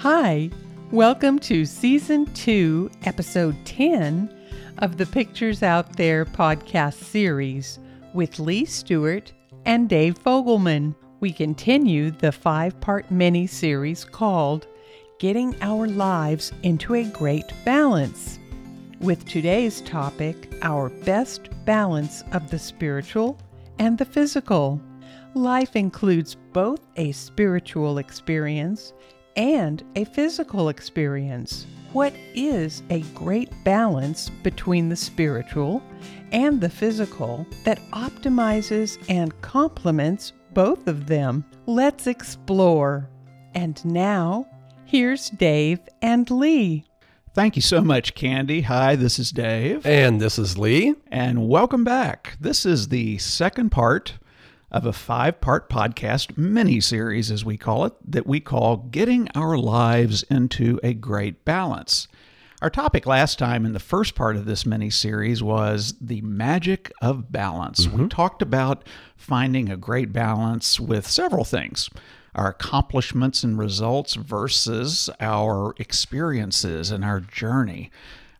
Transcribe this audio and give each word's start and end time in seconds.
Hi, 0.00 0.48
welcome 0.90 1.38
to 1.40 1.66
Season 1.66 2.24
2, 2.32 2.90
Episode 3.04 3.54
10 3.66 4.34
of 4.78 4.96
the 4.96 5.04
Pictures 5.04 5.62
Out 5.62 5.94
There 5.98 6.24
podcast 6.24 6.94
series 6.94 7.78
with 8.14 8.38
Lee 8.38 8.64
Stewart 8.64 9.30
and 9.66 9.90
Dave 9.90 10.18
Fogelman. 10.18 10.94
We 11.20 11.34
continue 11.34 12.12
the 12.12 12.32
five 12.32 12.80
part 12.80 13.10
mini 13.10 13.46
series 13.46 14.06
called 14.06 14.66
Getting 15.18 15.54
Our 15.60 15.86
Lives 15.86 16.50
into 16.62 16.94
a 16.94 17.04
Great 17.04 17.52
Balance. 17.66 18.38
With 19.00 19.28
today's 19.28 19.82
topic, 19.82 20.50
our 20.62 20.88
best 20.88 21.50
balance 21.66 22.24
of 22.32 22.50
the 22.50 22.58
spiritual 22.58 23.38
and 23.78 23.98
the 23.98 24.06
physical. 24.06 24.80
Life 25.34 25.76
includes 25.76 26.38
both 26.54 26.80
a 26.96 27.12
spiritual 27.12 27.98
experience 27.98 28.94
and 29.40 29.82
a 29.96 30.04
physical 30.04 30.68
experience. 30.68 31.66
What 31.94 32.12
is 32.34 32.82
a 32.90 33.00
great 33.14 33.50
balance 33.64 34.28
between 34.28 34.90
the 34.90 34.96
spiritual 34.96 35.82
and 36.30 36.60
the 36.60 36.68
physical 36.68 37.46
that 37.64 37.80
optimizes 37.92 39.02
and 39.08 39.40
complements 39.40 40.34
both 40.52 40.86
of 40.86 41.06
them? 41.06 41.42
Let's 41.64 42.06
explore. 42.06 43.08
And 43.54 43.82
now, 43.82 44.46
here's 44.84 45.30
Dave 45.30 45.80
and 46.02 46.30
Lee. 46.30 46.84
Thank 47.32 47.56
you 47.56 47.62
so 47.62 47.80
much, 47.80 48.14
Candy. 48.14 48.60
Hi, 48.60 48.94
this 48.94 49.18
is 49.18 49.30
Dave. 49.30 49.86
And 49.86 50.20
this 50.20 50.38
is 50.38 50.58
Lee. 50.58 50.96
And 51.10 51.48
welcome 51.48 51.82
back. 51.82 52.36
This 52.38 52.66
is 52.66 52.88
the 52.88 53.16
second 53.16 53.70
part 53.70 54.18
of 54.70 54.86
a 54.86 54.92
five 54.92 55.40
part 55.40 55.68
podcast 55.68 56.36
mini 56.36 56.80
series, 56.80 57.30
as 57.30 57.44
we 57.44 57.56
call 57.56 57.84
it, 57.84 57.92
that 58.06 58.26
we 58.26 58.40
call 58.40 58.76
Getting 58.76 59.28
Our 59.34 59.58
Lives 59.58 60.22
into 60.24 60.78
a 60.82 60.94
Great 60.94 61.44
Balance. 61.44 62.08
Our 62.62 62.70
topic 62.70 63.06
last 63.06 63.38
time 63.38 63.64
in 63.64 63.72
the 63.72 63.80
first 63.80 64.14
part 64.14 64.36
of 64.36 64.44
this 64.44 64.66
mini 64.66 64.90
series 64.90 65.42
was 65.42 65.94
the 66.00 66.20
magic 66.20 66.92
of 67.00 67.32
balance. 67.32 67.86
Mm-hmm. 67.86 68.02
We 68.02 68.08
talked 68.08 68.42
about 68.42 68.86
finding 69.16 69.70
a 69.70 69.78
great 69.78 70.12
balance 70.12 70.78
with 70.78 71.06
several 71.06 71.44
things 71.44 71.88
our 72.32 72.48
accomplishments 72.48 73.42
and 73.42 73.58
results 73.58 74.14
versus 74.14 75.10
our 75.18 75.74
experiences 75.78 76.92
and 76.92 77.04
our 77.04 77.18
journey. 77.18 77.90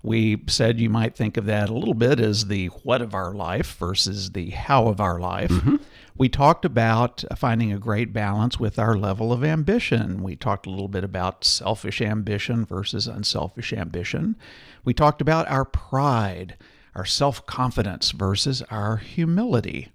We 0.02 0.42
said 0.46 0.78
you 0.78 0.88
might 0.88 1.16
think 1.16 1.36
of 1.36 1.46
that 1.46 1.68
a 1.68 1.74
little 1.74 1.94
bit 1.94 2.20
as 2.20 2.46
the 2.46 2.66
what 2.66 3.02
of 3.02 3.14
our 3.14 3.34
life 3.34 3.76
versus 3.78 4.30
the 4.30 4.50
how 4.50 4.86
of 4.86 5.00
our 5.00 5.18
life. 5.18 5.50
Mm-hmm. 5.50 5.76
We 6.20 6.28
talked 6.28 6.66
about 6.66 7.24
finding 7.34 7.72
a 7.72 7.78
great 7.78 8.12
balance 8.12 8.60
with 8.60 8.78
our 8.78 8.94
level 8.94 9.32
of 9.32 9.42
ambition. 9.42 10.22
We 10.22 10.36
talked 10.36 10.66
a 10.66 10.70
little 10.70 10.86
bit 10.86 11.02
about 11.02 11.46
selfish 11.46 12.02
ambition 12.02 12.66
versus 12.66 13.06
unselfish 13.06 13.72
ambition. 13.72 14.36
We 14.84 14.92
talked 14.92 15.22
about 15.22 15.48
our 15.48 15.64
pride, 15.64 16.58
our 16.94 17.06
self 17.06 17.46
confidence 17.46 18.10
versus 18.10 18.60
our 18.70 18.98
humility. 18.98 19.92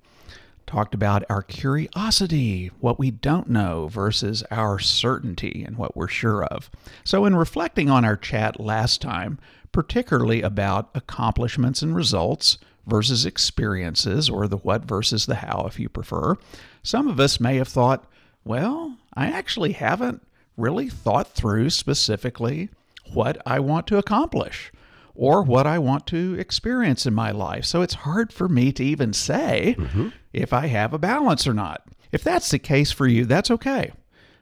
Talked 0.65 0.95
about 0.95 1.23
our 1.29 1.43
curiosity, 1.43 2.71
what 2.79 2.97
we 2.97 3.11
don't 3.11 3.47
know, 3.47 3.87
versus 3.87 4.43
our 4.49 4.79
certainty 4.79 5.63
and 5.63 5.77
what 5.77 5.95
we're 5.95 6.07
sure 6.07 6.43
of. 6.43 6.71
So, 7.03 7.25
in 7.25 7.35
reflecting 7.35 7.91
on 7.91 8.03
our 8.03 8.17
chat 8.17 8.59
last 8.59 8.99
time, 8.99 9.37
particularly 9.71 10.41
about 10.41 10.89
accomplishments 10.95 11.83
and 11.83 11.95
results, 11.95 12.57
versus 12.86 13.25
experiences, 13.25 14.30
or 14.30 14.47
the 14.47 14.58
what 14.58 14.83
versus 14.86 15.25
the 15.25 15.36
how, 15.36 15.66
if 15.67 15.80
you 15.80 15.89
prefer, 15.89 16.38
some 16.83 17.08
of 17.08 17.19
us 17.19 17.39
may 17.39 17.55
have 17.58 17.67
thought, 17.67 18.05
well, 18.44 18.97
I 19.14 19.27
actually 19.27 19.73
haven't 19.73 20.25
really 20.58 20.89
thought 20.89 21.27
through 21.30 21.69
specifically 21.72 22.69
what 23.14 23.42
I 23.45 23.59
want 23.59 23.88
to 23.88 23.97
accomplish 23.97 24.72
or 25.16 25.42
what 25.42 25.66
I 25.66 25.80
want 25.80 26.05
to 26.08 26.36
experience 26.38 27.05
in 27.05 27.14
my 27.14 27.31
life. 27.31 27.66
So 27.66 27.81
it's 27.81 27.94
hard 27.94 28.33
for 28.33 28.50
me 28.50 28.72
to 28.73 28.83
even 28.83 29.14
say 29.14 29.76
mm-hmm. 29.77 30.09
if 30.33 30.54
I 30.54 30.67
have 30.67 30.93
a 30.93 30.99
balance 30.99 31.48
or 31.48 31.54
not. 31.54 31.88
If 32.11 32.23
that's 32.23 32.52
the 32.52 32.59
case 32.59 32.92
for 32.92 33.08
you, 33.08 33.26
that's 33.26 33.52
okay 33.52 33.92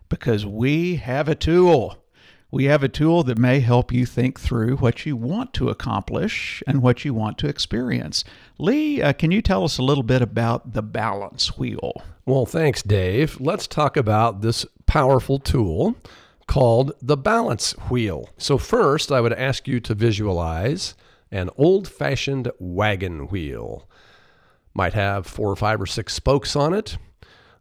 because 0.09 0.45
we 0.45 0.97
have 0.97 1.27
a 1.27 1.35
tool 1.35 2.02
we 2.53 2.65
have 2.65 2.83
a 2.83 2.87
tool 2.87 3.23
that 3.23 3.39
may 3.39 3.61
help 3.61 3.91
you 3.91 4.05
think 4.05 4.39
through 4.39 4.77
what 4.77 5.07
you 5.07 5.17
want 5.17 5.55
to 5.55 5.69
accomplish 5.69 6.61
and 6.67 6.83
what 6.83 7.03
you 7.03 7.11
want 7.11 7.35
to 7.39 7.47
experience. 7.47 8.23
Lee, 8.59 9.01
uh, 9.01 9.11
can 9.11 9.31
you 9.31 9.41
tell 9.41 9.63
us 9.63 9.79
a 9.79 9.83
little 9.83 10.03
bit 10.03 10.21
about 10.21 10.73
the 10.73 10.83
balance 10.83 11.57
wheel? 11.57 12.03
Well, 12.27 12.45
thanks, 12.45 12.83
Dave. 12.83 13.41
Let's 13.41 13.65
talk 13.65 13.97
about 13.97 14.41
this 14.41 14.67
powerful 14.85 15.39
tool 15.39 15.95
called 16.45 16.91
the 17.01 17.17
balance 17.17 17.71
wheel. 17.89 18.29
So, 18.37 18.59
first, 18.59 19.11
I 19.11 19.19
would 19.19 19.33
ask 19.33 19.67
you 19.67 19.79
to 19.79 19.95
visualize 19.95 20.93
an 21.31 21.49
old 21.57 21.87
fashioned 21.87 22.51
wagon 22.59 23.29
wheel. 23.29 23.89
Might 24.75 24.93
have 24.93 25.25
four 25.25 25.49
or 25.49 25.55
five 25.55 25.81
or 25.81 25.87
six 25.87 26.13
spokes 26.13 26.55
on 26.55 26.71
it. 26.75 26.99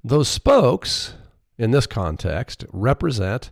Those 0.04 0.28
spokes, 0.28 1.14
in 1.56 1.70
this 1.70 1.86
context, 1.86 2.66
represent 2.74 3.50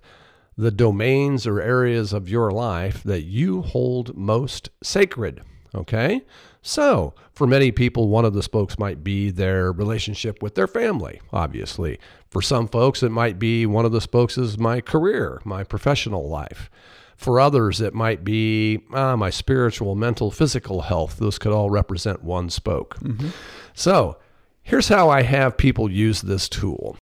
the 0.60 0.70
domains 0.70 1.46
or 1.46 1.60
areas 1.60 2.12
of 2.12 2.28
your 2.28 2.50
life 2.50 3.02
that 3.02 3.22
you 3.22 3.62
hold 3.62 4.14
most 4.14 4.68
sacred. 4.82 5.40
Okay? 5.74 6.22
So, 6.60 7.14
for 7.32 7.46
many 7.46 7.72
people, 7.72 8.08
one 8.08 8.26
of 8.26 8.34
the 8.34 8.42
spokes 8.42 8.78
might 8.78 9.02
be 9.02 9.30
their 9.30 9.72
relationship 9.72 10.42
with 10.42 10.56
their 10.56 10.66
family, 10.66 11.22
obviously. 11.32 11.98
For 12.28 12.42
some 12.42 12.68
folks, 12.68 13.02
it 13.02 13.08
might 13.08 13.38
be 13.38 13.64
one 13.64 13.86
of 13.86 13.92
the 13.92 14.02
spokes 14.02 14.36
is 14.36 14.58
my 14.58 14.82
career, 14.82 15.40
my 15.44 15.64
professional 15.64 16.28
life. 16.28 16.68
For 17.16 17.40
others, 17.40 17.80
it 17.80 17.94
might 17.94 18.22
be 18.22 18.80
ah, 18.92 19.16
my 19.16 19.30
spiritual, 19.30 19.94
mental, 19.94 20.30
physical 20.30 20.82
health. 20.82 21.16
Those 21.16 21.38
could 21.38 21.52
all 21.52 21.70
represent 21.70 22.22
one 22.22 22.50
spoke. 22.50 22.98
Mm-hmm. 23.00 23.28
So, 23.72 24.18
here's 24.62 24.88
how 24.88 25.08
I 25.08 25.22
have 25.22 25.56
people 25.56 25.90
use 25.90 26.20
this 26.20 26.50
tool. 26.50 26.98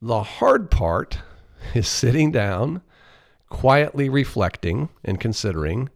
The 0.00 0.22
hard 0.22 0.70
part 0.70 1.18
is 1.74 1.88
sitting 1.88 2.30
down, 2.30 2.82
quietly 3.48 4.08
reflecting 4.08 4.88
and 5.04 5.20
considering 5.20 5.88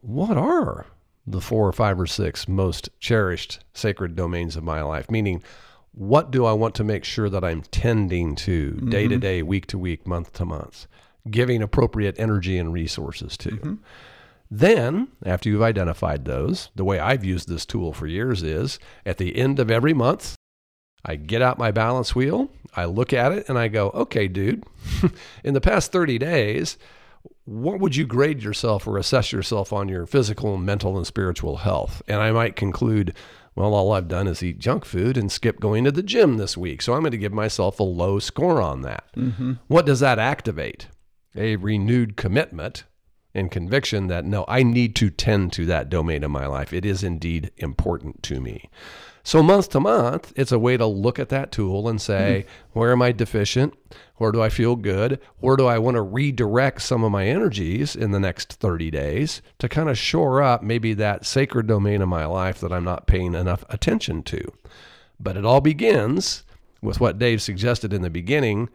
what 0.00 0.36
are 0.36 0.86
the 1.26 1.40
four 1.40 1.66
or 1.66 1.72
five 1.72 1.98
or 1.98 2.06
six 2.06 2.46
most 2.46 2.88
cherished 3.00 3.64
sacred 3.72 4.14
domains 4.14 4.56
of 4.56 4.64
my 4.64 4.82
life, 4.82 5.10
meaning 5.10 5.42
what 5.92 6.30
do 6.30 6.44
I 6.44 6.52
want 6.52 6.74
to 6.76 6.84
make 6.84 7.04
sure 7.04 7.30
that 7.30 7.44
I'm 7.44 7.62
tending 7.62 8.34
to 8.36 8.72
day 8.72 9.08
to 9.08 9.16
day, 9.16 9.42
week 9.42 9.66
to 9.68 9.78
week, 9.78 10.06
month 10.06 10.32
to 10.34 10.44
month, 10.44 10.86
giving 11.30 11.62
appropriate 11.62 12.16
energy 12.18 12.58
and 12.58 12.72
resources 12.72 13.36
to. 13.38 13.50
Mm-hmm. 13.50 13.74
Then, 14.50 15.08
after 15.24 15.48
you've 15.48 15.62
identified 15.62 16.24
those, 16.24 16.70
the 16.74 16.84
way 16.84 16.98
I've 16.98 17.24
used 17.24 17.48
this 17.48 17.64
tool 17.64 17.92
for 17.92 18.06
years 18.06 18.42
is 18.42 18.78
at 19.06 19.18
the 19.18 19.36
end 19.36 19.58
of 19.58 19.70
every 19.70 19.94
month, 19.94 20.36
I 21.04 21.16
get 21.16 21.42
out 21.42 21.58
my 21.58 21.70
balance 21.70 22.14
wheel, 22.14 22.50
I 22.74 22.86
look 22.86 23.12
at 23.12 23.32
it, 23.32 23.48
and 23.48 23.58
I 23.58 23.68
go, 23.68 23.90
okay, 23.90 24.28
dude, 24.28 24.64
in 25.44 25.54
the 25.54 25.60
past 25.60 25.92
30 25.92 26.18
days, 26.18 26.78
what 27.44 27.78
would 27.80 27.94
you 27.94 28.06
grade 28.06 28.42
yourself 28.42 28.86
or 28.86 28.96
assess 28.96 29.32
yourself 29.32 29.72
on 29.72 29.88
your 29.88 30.06
physical, 30.06 30.56
mental, 30.56 30.96
and 30.96 31.06
spiritual 31.06 31.58
health? 31.58 32.02
And 32.08 32.20
I 32.20 32.32
might 32.32 32.56
conclude, 32.56 33.14
well, 33.54 33.74
all 33.74 33.92
I've 33.92 34.08
done 34.08 34.26
is 34.26 34.42
eat 34.42 34.58
junk 34.58 34.84
food 34.84 35.16
and 35.16 35.30
skip 35.30 35.60
going 35.60 35.84
to 35.84 35.92
the 35.92 36.02
gym 36.02 36.38
this 36.38 36.56
week. 36.56 36.82
So 36.82 36.94
I'm 36.94 37.00
going 37.00 37.12
to 37.12 37.18
give 37.18 37.32
myself 37.32 37.78
a 37.78 37.84
low 37.84 38.18
score 38.18 38.60
on 38.60 38.82
that. 38.82 39.04
Mm-hmm. 39.16 39.54
What 39.68 39.86
does 39.86 40.00
that 40.00 40.18
activate? 40.18 40.88
A 41.36 41.56
renewed 41.56 42.16
commitment 42.16 42.84
and 43.34 43.50
conviction 43.50 44.06
that 44.06 44.24
no, 44.24 44.44
I 44.48 44.62
need 44.62 44.94
to 44.96 45.10
tend 45.10 45.52
to 45.54 45.66
that 45.66 45.88
domain 45.88 46.24
of 46.24 46.30
my 46.30 46.46
life. 46.46 46.72
It 46.72 46.84
is 46.84 47.02
indeed 47.02 47.50
important 47.56 48.22
to 48.24 48.40
me. 48.40 48.70
So 49.26 49.42
month 49.42 49.70
to 49.70 49.80
month, 49.80 50.34
it's 50.36 50.52
a 50.52 50.58
way 50.58 50.76
to 50.76 50.84
look 50.84 51.18
at 51.18 51.30
that 51.30 51.50
tool 51.50 51.88
and 51.88 51.98
say, 51.98 52.44
mm-hmm. 52.46 52.78
where 52.78 52.92
am 52.92 53.00
I 53.00 53.10
deficient? 53.10 53.72
Where 54.16 54.30
do 54.30 54.42
I 54.42 54.50
feel 54.50 54.76
good? 54.76 55.18
Where 55.38 55.56
do 55.56 55.64
I 55.66 55.78
want 55.78 55.94
to 55.94 56.02
redirect 56.02 56.82
some 56.82 57.02
of 57.02 57.10
my 57.10 57.26
energies 57.26 57.96
in 57.96 58.10
the 58.10 58.20
next 58.20 58.52
30 58.52 58.90
days 58.90 59.40
to 59.60 59.68
kind 59.68 59.88
of 59.88 59.96
shore 59.96 60.42
up 60.42 60.62
maybe 60.62 60.92
that 60.94 61.24
sacred 61.24 61.66
domain 61.66 62.02
of 62.02 62.08
my 62.08 62.26
life 62.26 62.60
that 62.60 62.70
I'm 62.70 62.84
not 62.84 63.06
paying 63.06 63.34
enough 63.34 63.64
attention 63.70 64.22
to? 64.24 64.52
But 65.18 65.38
it 65.38 65.46
all 65.46 65.62
begins 65.62 66.44
with 66.82 67.00
what 67.00 67.18
Dave 67.18 67.40
suggested 67.40 67.94
in 67.94 68.02
the 68.02 68.10
beginning. 68.10 68.68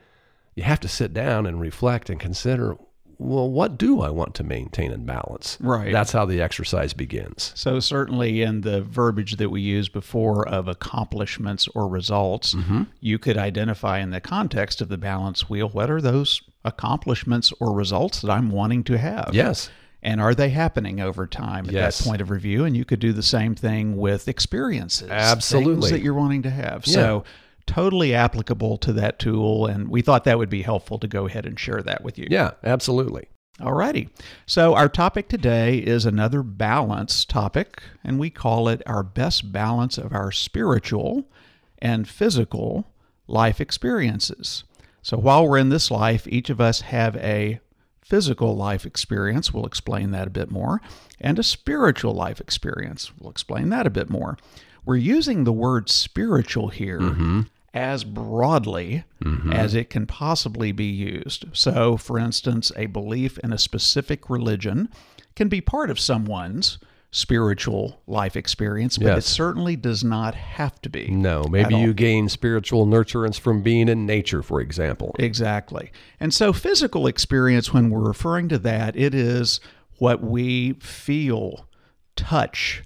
You 0.56 0.64
have 0.64 0.80
to 0.80 0.88
sit 0.88 1.14
down 1.14 1.46
and 1.46 1.62
reflect 1.62 2.10
and 2.10 2.20
consider 2.20 2.76
well, 3.20 3.50
what 3.50 3.78
do 3.78 4.02
I 4.02 4.10
want 4.10 4.34
to 4.36 4.46
maintain 4.46 4.94
and 4.94 5.06
balance? 5.06 5.58
Right. 5.60 5.92
That's 5.92 6.14
how 6.14 6.26
the 6.26 6.42
exercise 6.42 6.94
begins. 6.94 7.52
So, 7.54 7.82
certainly 7.82 8.42
in 8.42 8.62
the 8.62 8.82
verbiage 8.82 9.36
that 9.36 9.50
we 9.50 9.60
used 9.60 9.92
before 9.92 10.48
of 10.48 10.70
accomplishments 10.70 11.68
or 11.76 11.90
results, 11.90 12.56
mm-hmm. 12.56 12.84
you 13.02 13.20
could 13.20 13.38
identify 13.38 14.00
in 14.00 14.12
the 14.12 14.22
context 14.22 14.80
of 14.80 14.88
the 14.88 14.98
balance 14.98 15.50
wheel 15.50 15.68
what 15.68 15.92
are 15.92 16.00
those 16.00 16.42
accomplishments 16.64 17.52
or 17.60 17.74
results 17.74 18.22
that 18.22 18.32
I'm 18.32 18.50
wanting 18.50 18.86
to 18.86 18.98
have? 18.98 19.32
Yes. 19.34 19.70
And 20.02 20.22
are 20.22 20.34
they 20.34 20.50
happening 20.50 21.02
over 21.02 21.28
time 21.28 21.66
at 21.66 21.74
yes. 21.74 22.00
that 22.00 22.06
point 22.06 22.22
of 22.22 22.30
review? 22.30 22.64
And 22.64 22.76
you 22.76 22.86
could 22.86 23.02
do 23.02 23.12
the 23.12 23.22
same 23.22 23.54
thing 23.54 23.98
with 23.98 24.30
experiences. 24.30 25.10
Absolutely. 25.10 25.92
that 25.92 26.02
you're 26.02 26.14
wanting 26.14 26.44
to 26.44 26.50
have. 26.50 26.88
Yeah. 26.88 26.94
So, 26.94 27.24
totally 27.70 28.16
applicable 28.16 28.80
to 28.80 28.92
that 28.94 29.20
tool, 29.20 29.68
and 29.68 29.90
we 29.90 30.02
thought 30.02 30.24
that 30.24 30.40
would 30.40 30.50
be 30.50 30.64
helpful 30.64 30.98
to 30.98 31.08
go 31.08 31.28
ahead 31.28 31.46
and 31.46 31.60
share 31.60 31.84
that 31.84 32.04
with 32.04 32.18
you. 32.18 32.28
Yeah, 32.30 32.52
absolutely. 32.64 33.30
All 33.62 33.74
righty. 33.74 34.10
So 34.48 34.74
our 34.74 34.90
topic 34.90 35.28
today 35.28 35.78
is 35.78 36.04
another 36.06 36.42
balance 36.42 37.26
topic, 37.26 37.84
and 38.04 38.18
we 38.18 38.32
call 38.32 38.68
it 38.70 38.82
our 38.88 39.04
best 39.04 39.52
balance 39.52 40.00
of 40.00 40.14
our 40.14 40.32
spiritual 40.32 41.30
and 41.78 42.10
physical 42.10 42.92
life 43.28 43.62
experiences. 43.62 44.64
So 45.04 45.18
while 45.18 45.48
we're 45.48 45.60
in 45.60 45.70
this 45.70 45.92
life, 45.92 46.28
each 46.28 46.50
of 46.50 46.60
us 46.60 46.82
have 46.82 47.16
a 47.18 47.60
physical 48.02 48.56
life 48.56 48.86
experience. 48.86 49.54
We'll 49.54 49.68
explain 49.68 50.10
that 50.12 50.28
a 50.28 50.32
bit 50.32 50.50
more. 50.50 50.82
And 51.22 51.38
a 51.38 51.44
spiritual 51.44 52.14
life 52.14 52.42
experience. 52.42 53.12
We'll 53.20 53.30
explain 53.30 53.70
that 53.70 53.86
a 53.86 53.92
bit 53.92 54.10
more. 54.10 54.38
We're 54.86 54.96
using 54.96 55.44
the 55.44 55.54
word 55.54 55.90
spiritual 55.90 56.70
here 56.70 57.00
Mm-hmm. 57.00 57.42
As 57.74 58.04
broadly 58.04 59.04
mm-hmm. 59.24 59.54
as 59.54 59.76
it 59.76 59.90
can 59.90 60.06
possibly 60.06 60.72
be 60.72 60.86
used. 60.86 61.46
So, 61.54 61.98
for 61.98 62.18
instance, 62.18 62.72
a 62.76 62.88
belief 62.88 63.38
in 63.40 63.54
a 63.54 63.58
specific 63.58 64.30
religion 64.30 64.90
can 65.36 65.50
be 65.50 65.62
part 65.62 65.90
of 65.90 66.00
someone's 66.00 66.80
spiritual 67.12 68.02
life 68.06 68.36
experience, 68.36 68.98
but 68.98 69.18
it 69.18 69.24
certainly 69.24 69.76
does 69.76 70.04
not 70.04 70.36
have 70.36 70.80
to 70.82 70.90
be. 70.90 71.08
No, 71.08 71.44
maybe 71.50 71.76
you 71.76 71.94
gain 71.94 72.30
spiritual 72.30 72.86
nurturance 72.86 73.40
from 73.40 73.64
being 73.64 73.90
in 73.90 74.06
nature, 74.06 74.44
for 74.44 74.62
example. 74.62 75.16
Exactly. 75.18 75.92
And 76.20 76.34
so, 76.34 76.54
physical 76.54 77.08
experience, 77.08 77.74
when 77.74 77.90
we're 77.90 78.08
referring 78.08 78.50
to 78.50 78.60
that, 78.60 78.96
it 78.96 79.16
is 79.16 79.60
what 79.98 80.22
we 80.22 80.74
feel, 80.74 81.68
touch, 82.16 82.84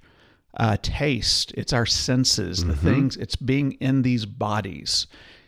uh, 0.56 0.78
taste. 0.82 1.52
It's 1.56 1.74
our 1.74 1.86
senses, 1.86 2.64
the 2.64 2.76
things, 2.76 3.18
it's 3.18 3.36
being 3.36 3.74
in 3.74 4.04
these 4.04 4.26
bodies. 4.26 5.08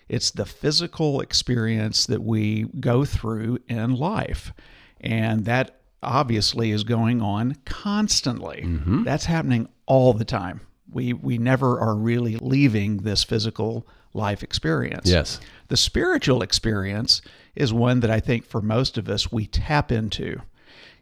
It's 0.10 0.32
the 0.32 0.46
physical 0.46 1.22
experience 1.22 2.06
that 2.08 2.24
we 2.24 2.64
go 2.80 3.06
through 3.06 3.60
in 3.68 3.96
life. 3.96 4.54
And 5.02 5.46
that 5.46 5.80
obviously 6.02 6.72
is 6.72 6.84
going 6.84 7.22
on 7.22 7.56
constantly. 7.66 8.62
That's 9.04 9.26
happening 9.26 9.68
all 9.86 10.14
the 10.14 10.26
time. 10.26 10.62
We, 10.92 11.14
we 11.14 11.38
never 11.38 11.80
are 11.80 11.96
really 11.96 12.38
leaving 12.38 12.98
this 12.98 13.24
physical 13.24 13.88
life 14.14 14.44
experience. 14.44 15.10
Yes. 15.10 15.40
The 15.68 15.78
spiritual 15.78 16.42
experience 16.42 17.22
is 17.56 17.74
one 17.74 18.00
that 18.00 18.12
I 18.12 18.20
think 18.20 18.46
for 18.46 18.62
most 18.62 18.98
of 18.98 19.10
us 19.10 19.32
we 19.32 19.46
tap 19.48 19.92
into. 19.92 20.42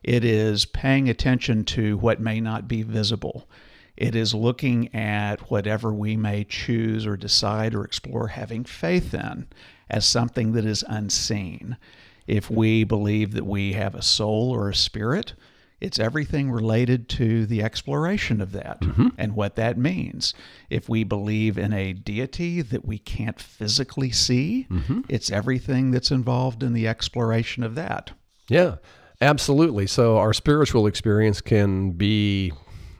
It 0.03 0.25
is 0.25 0.65
paying 0.65 1.09
attention 1.09 1.63
to 1.65 1.97
what 1.97 2.19
may 2.19 2.41
not 2.41 2.67
be 2.67 2.81
visible. 2.83 3.47
It 3.95 4.15
is 4.15 4.33
looking 4.33 4.93
at 4.95 5.51
whatever 5.51 5.93
we 5.93 6.17
may 6.17 6.43
choose 6.43 7.05
or 7.05 7.15
decide 7.15 7.75
or 7.75 7.83
explore 7.83 8.29
having 8.29 8.63
faith 8.63 9.13
in 9.13 9.47
as 9.89 10.05
something 10.05 10.53
that 10.53 10.65
is 10.65 10.83
unseen. 10.87 11.77
If 12.25 12.49
we 12.49 12.83
believe 12.83 13.33
that 13.33 13.45
we 13.45 13.73
have 13.73 13.95
a 13.95 14.01
soul 14.01 14.49
or 14.51 14.69
a 14.69 14.75
spirit, 14.75 15.33
it's 15.83 15.99
everything 15.99 16.49
related 16.49 17.09
to 17.09 17.45
the 17.45 17.61
exploration 17.61 18.39
of 18.39 18.53
that 18.53 18.79
mm-hmm. 18.79 19.09
and 19.17 19.35
what 19.35 19.57
that 19.57 19.77
means. 19.77 20.33
If 20.69 20.87
we 20.87 21.03
believe 21.03 21.57
in 21.57 21.73
a 21.73 21.91
deity 21.91 22.61
that 22.61 22.85
we 22.85 22.97
can't 22.97 23.39
physically 23.39 24.09
see, 24.09 24.65
mm-hmm. 24.71 25.01
it's 25.09 25.29
everything 25.29 25.91
that's 25.91 26.09
involved 26.09 26.63
in 26.63 26.71
the 26.71 26.87
exploration 26.87 27.63
of 27.63 27.75
that. 27.75 28.11
Yeah, 28.47 28.75
absolutely. 29.19 29.85
So 29.85 30.17
our 30.17 30.31
spiritual 30.31 30.87
experience 30.87 31.41
can 31.41 31.91
be 31.91 32.53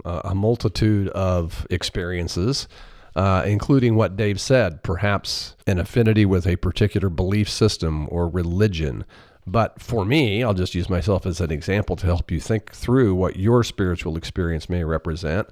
a 0.06 0.36
multitude 0.36 1.08
of 1.10 1.66
experiences, 1.70 2.68
uh, 3.16 3.44
including 3.46 3.96
what 3.96 4.16
Dave 4.16 4.40
said, 4.40 4.84
perhaps 4.84 5.56
an 5.68 5.80
affinity 5.80 6.26
with 6.26 6.48
a 6.48 6.56
particular 6.58 7.10
belief 7.10 7.50
system 7.50 8.08
or 8.12 8.28
religion. 8.28 9.06
But 9.46 9.82
for 9.82 10.06
me, 10.06 10.44
I'll 10.44 10.54
just 10.54 10.74
use 10.74 10.90
myself 10.90 11.26
as 11.26 11.42
an 11.42 11.52
example 11.52 11.96
to 11.98 12.06
help 12.06 12.32
you 12.32 12.40
think 12.40 12.72
through 12.72 13.16
what 13.16 13.36
your 13.36 13.64
spiritual 13.64 14.16
experience 14.16 14.70
may 14.70 14.84
represent. 14.84 15.48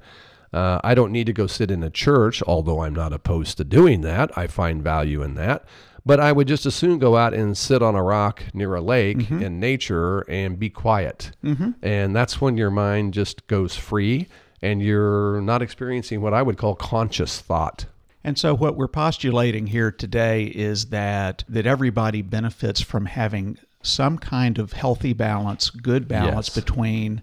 Uh, 0.53 0.79
I 0.83 0.95
don't 0.95 1.11
need 1.11 1.27
to 1.27 1.33
go 1.33 1.47
sit 1.47 1.71
in 1.71 1.83
a 1.83 1.89
church, 1.89 2.43
although 2.43 2.81
I'm 2.81 2.95
not 2.95 3.13
opposed 3.13 3.57
to 3.57 3.63
doing 3.63 4.01
that. 4.01 4.37
I 4.37 4.47
find 4.47 4.83
value 4.83 5.21
in 5.21 5.35
that. 5.35 5.63
But 6.05 6.19
I 6.19 6.31
would 6.31 6.47
just 6.47 6.65
as 6.65 6.73
soon 6.73 6.97
go 6.97 7.15
out 7.15 7.33
and 7.33 7.55
sit 7.55 7.83
on 7.83 7.95
a 7.95 8.01
rock 8.03 8.43
near 8.53 8.73
a 8.75 8.81
lake 8.81 9.17
mm-hmm. 9.17 9.41
in 9.43 9.59
nature 9.59 10.21
and 10.21 10.57
be 10.57 10.69
quiet. 10.69 11.31
Mm-hmm. 11.43 11.71
And 11.83 12.15
that's 12.15 12.41
when 12.41 12.57
your 12.57 12.71
mind 12.71 13.13
just 13.13 13.45
goes 13.47 13.75
free 13.75 14.27
and 14.63 14.81
you're 14.81 15.41
not 15.41 15.61
experiencing 15.61 16.21
what 16.21 16.33
I 16.33 16.41
would 16.41 16.57
call 16.57 16.75
conscious 16.75 17.39
thought. 17.39 17.85
And 18.23 18.37
so 18.37 18.55
what 18.55 18.75
we're 18.75 18.87
postulating 18.87 19.67
here 19.67 19.91
today 19.91 20.45
is 20.45 20.85
that 20.87 21.43
that 21.49 21.65
everybody 21.65 22.21
benefits 22.21 22.81
from 22.81 23.05
having 23.05 23.57
some 23.83 24.17
kind 24.19 24.59
of 24.59 24.73
healthy 24.73 25.13
balance, 25.13 25.69
good 25.71 26.07
balance 26.07 26.47
Yes. 26.49 26.55
between 26.55 27.21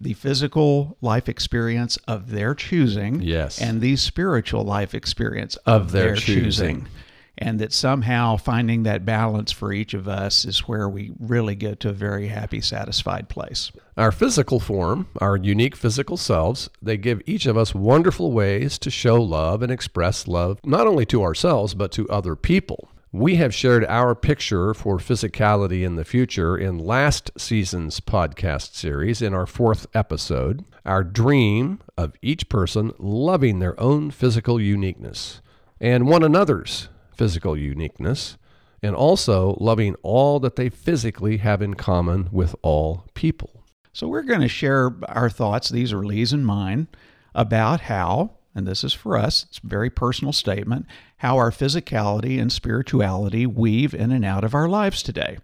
the 0.00 0.12
physical 0.12 0.96
life 1.00 1.28
experience 1.28 1.96
of 2.06 2.30
their 2.30 2.54
choosing 2.54 3.22
Yes. 3.22 3.60
and 3.60 3.80
the 3.80 3.96
spiritual 3.96 4.62
life 4.62 4.94
experience 4.94 5.56
Of 5.66 5.82
of, 5.86 5.92
their 5.92 6.04
their, 6.08 6.16
choosing. 6.16 6.42
choosing. 6.44 6.88
And 7.38 7.58
that 7.58 7.72
somehow 7.72 8.36
finding 8.36 8.84
that 8.84 9.04
balance 9.04 9.52
for 9.52 9.72
each 9.72 9.92
of 9.92 10.08
us 10.08 10.44
is 10.46 10.60
where 10.60 10.88
we 10.88 11.12
really 11.18 11.54
get 11.54 11.80
to 11.80 11.90
a 11.90 11.92
very 11.92 12.28
happy, 12.28 12.62
satisfied 12.62 13.28
place. 13.28 13.70
Our 13.96 14.10
physical 14.10 14.58
form, 14.58 15.08
our 15.20 15.36
unique 15.36 15.76
physical 15.76 16.16
selves, 16.16 16.70
they 16.80 16.96
give 16.96 17.20
each 17.26 17.44
of 17.46 17.56
us 17.56 17.74
wonderful 17.74 18.32
ways 18.32 18.78
to 18.78 18.90
show 18.90 19.22
love 19.22 19.62
and 19.62 19.70
express 19.70 20.26
love, 20.26 20.60
not 20.64 20.86
only 20.86 21.04
to 21.06 21.22
ourselves, 21.22 21.74
but 21.74 21.92
to 21.92 22.08
other 22.08 22.36
people. 22.36 22.88
We 23.12 23.36
have 23.36 23.54
shared 23.54 23.86
our 23.86 24.14
picture 24.14 24.74
for 24.74 24.98
physicality 24.98 25.82
in 25.84 25.96
the 25.96 26.04
future 26.04 26.58
in 26.58 26.78
last 26.78 27.30
season's 27.38 28.00
podcast 28.00 28.74
series 28.74 29.22
in 29.22 29.32
our 29.32 29.46
fourth 29.46 29.86
episode. 29.94 30.64
Our 30.84 31.02
dream 31.02 31.80
of 31.96 32.14
each 32.20 32.48
person 32.50 32.92
loving 32.98 33.58
their 33.58 33.78
own 33.80 34.10
physical 34.10 34.60
uniqueness 34.60 35.40
and 35.80 36.06
one 36.06 36.22
another's 36.22 36.88
physical 37.16 37.56
uniqueness, 37.56 38.36
and 38.82 38.94
also 38.94 39.56
loving 39.58 39.94
all 40.02 40.38
that 40.40 40.56
they 40.56 40.68
physically 40.68 41.38
have 41.38 41.62
in 41.62 41.74
common 41.74 42.28
with 42.30 42.54
all 42.62 43.06
people. 43.14 43.62
So 43.92 44.06
we're 44.06 44.22
going 44.22 44.42
to 44.42 44.48
share 44.48 44.92
our 45.08 45.30
thoughts, 45.30 45.70
these 45.70 45.92
are 45.92 46.04
Lee's 46.04 46.32
and 46.32 46.46
mine, 46.46 46.86
about 47.34 47.82
how, 47.82 48.32
and 48.54 48.66
this 48.66 48.84
is 48.84 48.92
for 48.92 49.16
us, 49.16 49.44
it's 49.48 49.58
a 49.58 49.66
very 49.66 49.90
personal 49.90 50.32
statement, 50.32 50.86
how 51.18 51.36
our 51.38 51.50
physicality 51.50 52.40
and 52.40 52.52
spirituality 52.52 53.46
weave 53.46 53.94
in 53.94 54.12
and 54.12 54.24
out 54.24 54.44
of 54.44 54.54
our 54.54 54.68
lives 54.68 55.02
today. 55.02 55.38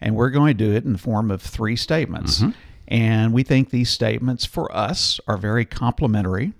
And 0.00 0.14
we're 0.14 0.30
going 0.30 0.56
to 0.56 0.64
do 0.64 0.74
it 0.74 0.84
in 0.84 0.92
the 0.92 0.98
form 0.98 1.30
of 1.30 1.40
three 1.40 1.76
statements. 1.76 2.40
Mm-hmm. 2.40 2.50
And 2.88 3.32
we 3.32 3.42
think 3.42 3.70
these 3.70 3.90
statements 3.90 4.44
for 4.44 4.74
us 4.76 5.18
are 5.26 5.38
very 5.38 5.64
complementary 5.64 6.52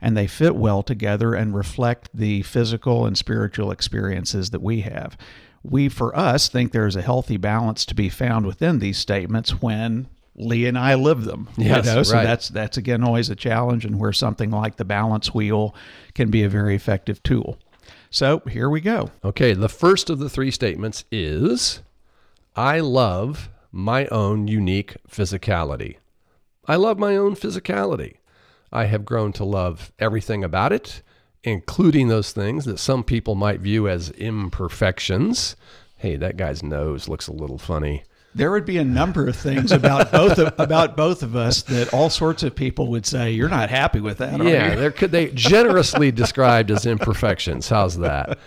and 0.00 0.16
they 0.16 0.26
fit 0.26 0.54
well 0.54 0.82
together 0.82 1.34
and 1.34 1.54
reflect 1.54 2.08
the 2.14 2.42
physical 2.42 3.06
and 3.06 3.18
spiritual 3.18 3.70
experiences 3.70 4.50
that 4.50 4.62
we 4.62 4.82
have. 4.82 5.16
We, 5.62 5.88
for 5.88 6.16
us, 6.16 6.48
think 6.48 6.72
there's 6.72 6.96
a 6.96 7.02
healthy 7.02 7.36
balance 7.36 7.84
to 7.86 7.94
be 7.94 8.08
found 8.08 8.46
within 8.46 8.78
these 8.78 8.98
statements 8.98 9.60
when 9.60 10.08
Lee 10.36 10.66
and 10.66 10.78
I 10.78 10.94
live 10.94 11.24
them. 11.24 11.48
Yes, 11.56 11.84
you 11.84 11.94
know? 11.94 12.02
So 12.04 12.14
right. 12.14 12.24
that's 12.24 12.48
that's 12.48 12.76
again 12.76 13.02
always 13.02 13.28
a 13.28 13.36
challenge, 13.36 13.84
and 13.84 13.98
where 13.98 14.12
something 14.12 14.50
like 14.50 14.76
the 14.76 14.84
balance 14.84 15.34
wheel 15.34 15.74
can 16.14 16.30
be 16.30 16.44
a 16.44 16.48
very 16.48 16.76
effective 16.76 17.22
tool. 17.22 17.58
So 18.10 18.40
here 18.48 18.70
we 18.70 18.80
go. 18.80 19.10
Okay, 19.24 19.52
the 19.52 19.68
first 19.68 20.08
of 20.08 20.18
the 20.18 20.30
three 20.30 20.50
statements 20.50 21.04
is 21.10 21.80
I 22.54 22.80
love 22.80 23.50
my 23.72 24.06
own 24.06 24.48
unique 24.48 24.96
physicality. 25.10 25.96
I 26.66 26.76
love 26.76 26.98
my 26.98 27.16
own 27.16 27.34
physicality. 27.34 28.16
I 28.72 28.84
have 28.86 29.04
grown 29.04 29.32
to 29.34 29.44
love 29.44 29.92
everything 29.98 30.44
about 30.44 30.72
it, 30.72 31.02
including 31.44 32.08
those 32.08 32.32
things 32.32 32.64
that 32.66 32.78
some 32.78 33.02
people 33.04 33.34
might 33.34 33.60
view 33.60 33.88
as 33.88 34.10
imperfections. 34.10 35.56
Hey, 35.96 36.16
that 36.16 36.36
guy's 36.36 36.62
nose 36.62 37.08
looks 37.08 37.28
a 37.28 37.32
little 37.32 37.58
funny. 37.58 38.04
There 38.34 38.50
would 38.50 38.66
be 38.66 38.76
a 38.76 38.84
number 38.84 39.26
of 39.26 39.34
things 39.34 39.72
about 39.72 40.12
both 40.12 40.38
of, 40.38 40.52
about 40.58 40.96
both 40.96 41.22
of 41.22 41.34
us 41.34 41.62
that 41.62 41.92
all 41.94 42.10
sorts 42.10 42.42
of 42.42 42.54
people 42.54 42.88
would 42.88 43.06
say 43.06 43.32
you're 43.32 43.48
not 43.48 43.70
happy 43.70 44.00
with 44.00 44.18
that. 44.18 44.40
Are 44.40 44.44
Yeah, 44.44 44.70
you?" 44.74 44.76
they're 44.78 44.90
could 44.92 45.10
they 45.12 45.28
generously 45.30 46.12
described 46.12 46.70
as 46.70 46.84
imperfections. 46.86 47.68
How's 47.70 47.96
that? 47.98 48.38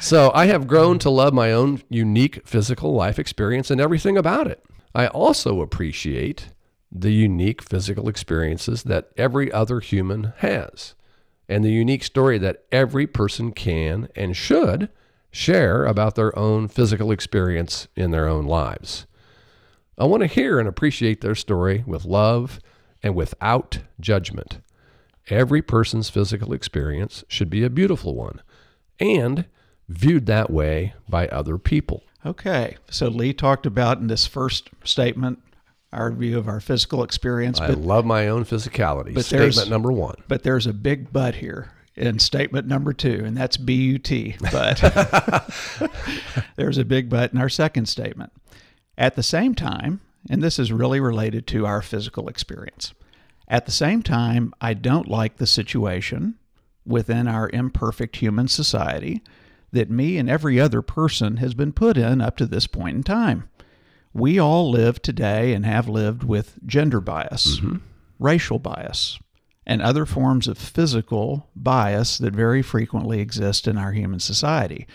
So 0.00 0.30
I 0.34 0.46
have 0.46 0.68
grown 0.68 0.98
to 1.00 1.10
love 1.10 1.34
my 1.34 1.52
own 1.52 1.82
unique 1.90 2.46
physical 2.46 2.94
life 2.94 3.18
experience 3.18 3.70
and 3.70 3.80
everything 3.80 4.16
about 4.16 4.46
it. 4.46 4.64
I 4.94 5.08
also 5.08 5.60
appreciate 5.60 6.48
the 6.90 7.12
unique 7.12 7.62
physical 7.62 8.08
experiences 8.08 8.84
that 8.84 9.10
every 9.16 9.52
other 9.52 9.80
human 9.80 10.32
has 10.38 10.94
and 11.48 11.64
the 11.64 11.72
unique 11.72 12.04
story 12.04 12.38
that 12.38 12.64
every 12.70 13.06
person 13.06 13.52
can 13.52 14.08
and 14.14 14.36
should 14.36 14.88
share 15.30 15.84
about 15.84 16.14
their 16.14 16.36
own 16.38 16.68
physical 16.68 17.10
experience 17.10 17.88
in 17.96 18.10
their 18.10 18.28
own 18.28 18.46
lives. 18.46 19.06
I 19.96 20.04
want 20.04 20.22
to 20.22 20.26
hear 20.26 20.58
and 20.58 20.68
appreciate 20.68 21.20
their 21.20 21.34
story 21.34 21.84
with 21.86 22.04
love 22.04 22.60
and 23.02 23.14
without 23.14 23.80
judgment. 24.00 24.60
Every 25.28 25.62
person's 25.62 26.10
physical 26.10 26.52
experience 26.52 27.24
should 27.28 27.50
be 27.50 27.64
a 27.64 27.70
beautiful 27.70 28.14
one 28.14 28.40
and 28.98 29.46
viewed 29.88 30.26
that 30.26 30.50
way 30.50 30.94
by 31.08 31.28
other 31.28 31.58
people. 31.58 32.02
Okay. 32.24 32.76
So 32.90 33.08
Lee 33.08 33.32
talked 33.32 33.66
about 33.66 33.98
in 33.98 34.06
this 34.06 34.26
first 34.26 34.70
statement 34.84 35.42
our 35.92 36.10
view 36.10 36.38
of 36.38 36.48
our 36.48 36.60
physical 36.60 37.02
experience, 37.02 37.60
I 37.60 37.68
but, 37.68 37.78
love 37.78 38.04
my 38.04 38.28
own 38.28 38.44
physicality. 38.44 39.14
But 39.14 39.24
Statement 39.24 39.70
number 39.70 39.90
one. 39.90 40.16
but 40.28 40.42
there's 40.42 40.66
a 40.66 40.72
big 40.72 41.12
but 41.12 41.36
here 41.36 41.72
in 41.96 42.18
statement 42.18 42.66
number 42.66 42.92
two, 42.92 43.22
and 43.24 43.36
that's 43.36 43.56
B-U-T. 43.56 44.36
But 44.52 44.80
there's 46.56 46.78
a 46.78 46.84
big 46.84 47.08
but 47.08 47.32
in 47.32 47.38
our 47.38 47.48
second 47.48 47.86
statement. 47.86 48.32
At 48.96 49.16
the 49.16 49.22
same 49.22 49.54
time, 49.54 50.00
and 50.30 50.42
this 50.42 50.58
is 50.58 50.72
really 50.72 51.00
related 51.00 51.46
to 51.48 51.66
our 51.66 51.82
physical 51.82 52.28
experience, 52.28 52.92
at 53.48 53.64
the 53.64 53.72
same 53.72 54.02
time, 54.02 54.52
I 54.60 54.74
don't 54.74 55.08
like 55.08 55.36
the 55.36 55.46
situation 55.46 56.34
within 56.84 57.26
our 57.26 57.48
imperfect 57.50 58.16
human 58.16 58.48
society 58.48 59.22
that 59.72 59.90
me 59.90 60.18
and 60.18 60.28
every 60.28 60.60
other 60.60 60.82
person 60.82 61.38
has 61.38 61.54
been 61.54 61.72
put 61.72 61.96
in 61.96 62.20
up 62.20 62.36
to 62.38 62.46
this 62.46 62.66
point 62.66 62.96
in 62.96 63.02
time. 63.02 63.48
We 64.12 64.38
all 64.38 64.70
live 64.70 65.00
today 65.02 65.52
and 65.52 65.64
have 65.64 65.88
lived 65.88 66.24
with 66.24 66.58
gender 66.66 67.00
bias, 67.00 67.58
mm-hmm. 67.58 67.76
racial 68.18 68.58
bias, 68.58 69.18
and 69.66 69.82
other 69.82 70.06
forms 70.06 70.48
of 70.48 70.58
physical 70.58 71.48
bias 71.54 72.18
that 72.18 72.34
very 72.34 72.62
frequently 72.62 73.20
exist 73.20 73.68
in 73.68 73.76
our 73.76 73.92
human 73.92 74.20
society. 74.20 74.86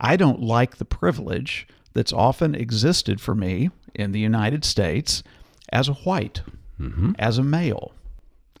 I 0.00 0.16
don't 0.16 0.40
like 0.40 0.76
the 0.76 0.84
privilege 0.84 1.68
that's 1.94 2.12
often 2.12 2.54
existed 2.54 3.20
for 3.20 3.34
me 3.34 3.70
in 3.94 4.12
the 4.12 4.20
United 4.20 4.64
States 4.64 5.22
as 5.72 5.88
a 5.88 5.94
white, 5.94 6.42
mm-hmm. 6.80 7.12
as 7.18 7.38
a 7.38 7.42
male, 7.42 7.92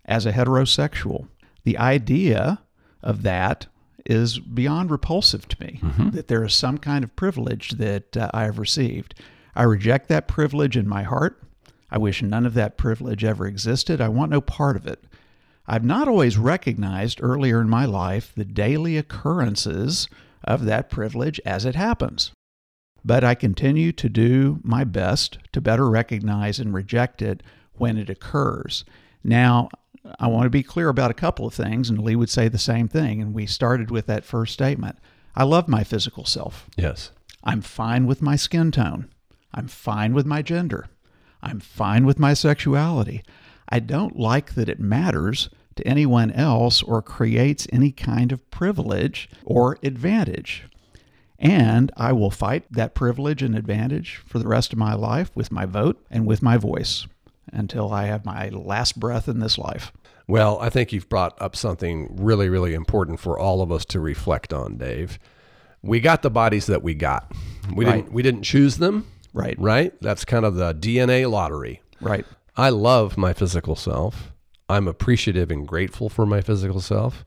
as 0.04 0.26
a 0.26 0.32
heterosexual. 0.32 1.28
The 1.64 1.78
idea 1.78 2.62
of 3.02 3.22
that 3.22 3.66
is 4.04 4.38
beyond 4.38 4.90
repulsive 4.90 5.48
to 5.48 5.56
me, 5.60 5.80
mm-hmm. 5.82 6.10
that 6.10 6.28
there 6.28 6.44
is 6.44 6.54
some 6.54 6.78
kind 6.78 7.02
of 7.04 7.16
privilege 7.16 7.70
that 7.72 8.16
uh, 8.16 8.30
I 8.32 8.44
have 8.44 8.58
received. 8.58 9.14
I 9.56 9.62
reject 9.62 10.08
that 10.08 10.28
privilege 10.28 10.76
in 10.76 10.86
my 10.86 11.02
heart. 11.02 11.42
I 11.90 11.98
wish 11.98 12.22
none 12.22 12.44
of 12.44 12.54
that 12.54 12.76
privilege 12.76 13.24
ever 13.24 13.46
existed. 13.46 14.00
I 14.00 14.08
want 14.08 14.30
no 14.30 14.42
part 14.42 14.76
of 14.76 14.86
it. 14.86 15.02
I've 15.66 15.84
not 15.84 16.08
always 16.08 16.36
recognized 16.36 17.20
earlier 17.22 17.60
in 17.60 17.68
my 17.68 17.86
life 17.86 18.32
the 18.36 18.44
daily 18.44 18.98
occurrences 18.98 20.08
of 20.44 20.66
that 20.66 20.90
privilege 20.90 21.40
as 21.46 21.64
it 21.64 21.74
happens. 21.74 22.32
But 23.04 23.24
I 23.24 23.34
continue 23.34 23.92
to 23.92 24.08
do 24.08 24.60
my 24.62 24.84
best 24.84 25.38
to 25.52 25.60
better 25.60 25.88
recognize 25.88 26.60
and 26.60 26.74
reject 26.74 27.22
it 27.22 27.42
when 27.74 27.96
it 27.96 28.10
occurs. 28.10 28.84
Now, 29.24 29.70
I 30.20 30.26
want 30.26 30.44
to 30.44 30.50
be 30.50 30.62
clear 30.62 30.88
about 30.88 31.10
a 31.10 31.14
couple 31.14 31.46
of 31.46 31.54
things, 31.54 31.88
and 31.88 32.02
Lee 32.02 32.14
would 32.16 32.30
say 32.30 32.48
the 32.48 32.58
same 32.58 32.88
thing. 32.88 33.22
And 33.22 33.32
we 33.32 33.46
started 33.46 33.90
with 33.90 34.06
that 34.06 34.24
first 34.24 34.52
statement. 34.52 34.98
I 35.34 35.44
love 35.44 35.66
my 35.66 35.82
physical 35.82 36.24
self. 36.24 36.68
Yes. 36.76 37.10
I'm 37.42 37.62
fine 37.62 38.06
with 38.06 38.20
my 38.20 38.36
skin 38.36 38.70
tone. 38.70 39.08
I'm 39.56 39.66
fine 39.68 40.14
with 40.14 40.26
my 40.26 40.42
gender. 40.42 40.86
I'm 41.42 41.60
fine 41.60 42.06
with 42.06 42.18
my 42.18 42.34
sexuality. 42.34 43.22
I 43.68 43.80
don't 43.80 44.18
like 44.18 44.54
that 44.54 44.68
it 44.68 44.78
matters 44.78 45.48
to 45.76 45.86
anyone 45.86 46.30
else 46.30 46.82
or 46.82 47.02
creates 47.02 47.66
any 47.72 47.90
kind 47.90 48.32
of 48.32 48.48
privilege 48.50 49.28
or 49.44 49.78
advantage. 49.82 50.64
And 51.38 51.90
I 51.96 52.12
will 52.12 52.30
fight 52.30 52.64
that 52.70 52.94
privilege 52.94 53.42
and 53.42 53.56
advantage 53.56 54.22
for 54.26 54.38
the 54.38 54.48
rest 54.48 54.72
of 54.72 54.78
my 54.78 54.94
life 54.94 55.30
with 55.34 55.50
my 55.52 55.66
vote 55.66 56.04
and 56.10 56.26
with 56.26 56.42
my 56.42 56.56
voice 56.56 57.06
until 57.52 57.92
I 57.92 58.06
have 58.06 58.24
my 58.24 58.48
last 58.48 58.98
breath 58.98 59.28
in 59.28 59.40
this 59.40 59.58
life. 59.58 59.92
Well, 60.28 60.58
I 60.60 60.70
think 60.70 60.92
you've 60.92 61.08
brought 61.08 61.40
up 61.40 61.54
something 61.54 62.08
really, 62.16 62.48
really 62.48 62.74
important 62.74 63.20
for 63.20 63.38
all 63.38 63.62
of 63.62 63.70
us 63.70 63.84
to 63.86 64.00
reflect 64.00 64.52
on, 64.52 64.76
Dave. 64.76 65.18
We 65.82 66.00
got 66.00 66.22
the 66.22 66.30
bodies 66.30 66.66
that 66.66 66.82
we 66.82 66.94
got. 66.94 67.30
We 67.72 67.84
Right. 67.84 67.96
didn't 67.96 68.12
we 68.12 68.22
didn't 68.22 68.42
choose 68.42 68.78
them, 68.78 69.06
Right. 69.36 69.54
right? 69.58 69.92
That's 70.00 70.24
kind 70.24 70.44
of 70.44 70.54
the 70.54 70.74
DNA 70.74 71.30
lottery. 71.30 71.82
Right. 72.00 72.24
I 72.56 72.70
love 72.70 73.16
my 73.18 73.32
physical 73.34 73.76
self. 73.76 74.32
I'm 74.68 74.88
appreciative 74.88 75.50
and 75.50 75.68
grateful 75.68 76.08
for 76.08 76.24
my 76.26 76.40
physical 76.40 76.80
self. 76.80 77.24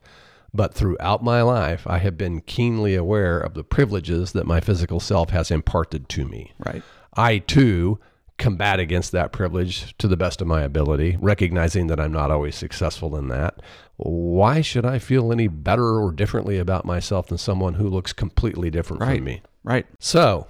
But 0.52 0.74
throughout 0.74 1.22
my 1.22 1.42
life, 1.42 1.86
I 1.86 1.98
have 1.98 2.18
been 2.18 2.40
keenly 2.40 2.96
aware 2.96 3.38
of 3.38 3.54
the 3.54 3.62
privileges 3.62 4.32
that 4.32 4.46
my 4.46 4.58
physical 4.58 4.98
self 4.98 5.30
has 5.30 5.50
imparted 5.52 6.08
to 6.10 6.26
me. 6.26 6.52
Right. 6.58 6.82
I 7.14 7.38
too 7.38 8.00
combat 8.36 8.80
against 8.80 9.12
that 9.12 9.30
privilege 9.32 9.96
to 9.98 10.08
the 10.08 10.16
best 10.16 10.40
of 10.40 10.48
my 10.48 10.62
ability, 10.62 11.16
recognizing 11.20 11.86
that 11.88 12.00
I'm 12.00 12.10
not 12.12 12.30
always 12.32 12.56
successful 12.56 13.14
in 13.16 13.28
that. 13.28 13.60
Why 13.98 14.62
should 14.62 14.84
I 14.86 14.98
feel 14.98 15.30
any 15.30 15.46
better 15.46 16.00
or 16.00 16.10
differently 16.10 16.58
about 16.58 16.84
myself 16.84 17.28
than 17.28 17.38
someone 17.38 17.74
who 17.74 17.86
looks 17.88 18.12
completely 18.12 18.70
different 18.70 19.02
Right. 19.02 19.16
from 19.18 19.24
me? 19.24 19.42
Right. 19.62 19.86
So, 19.98 20.46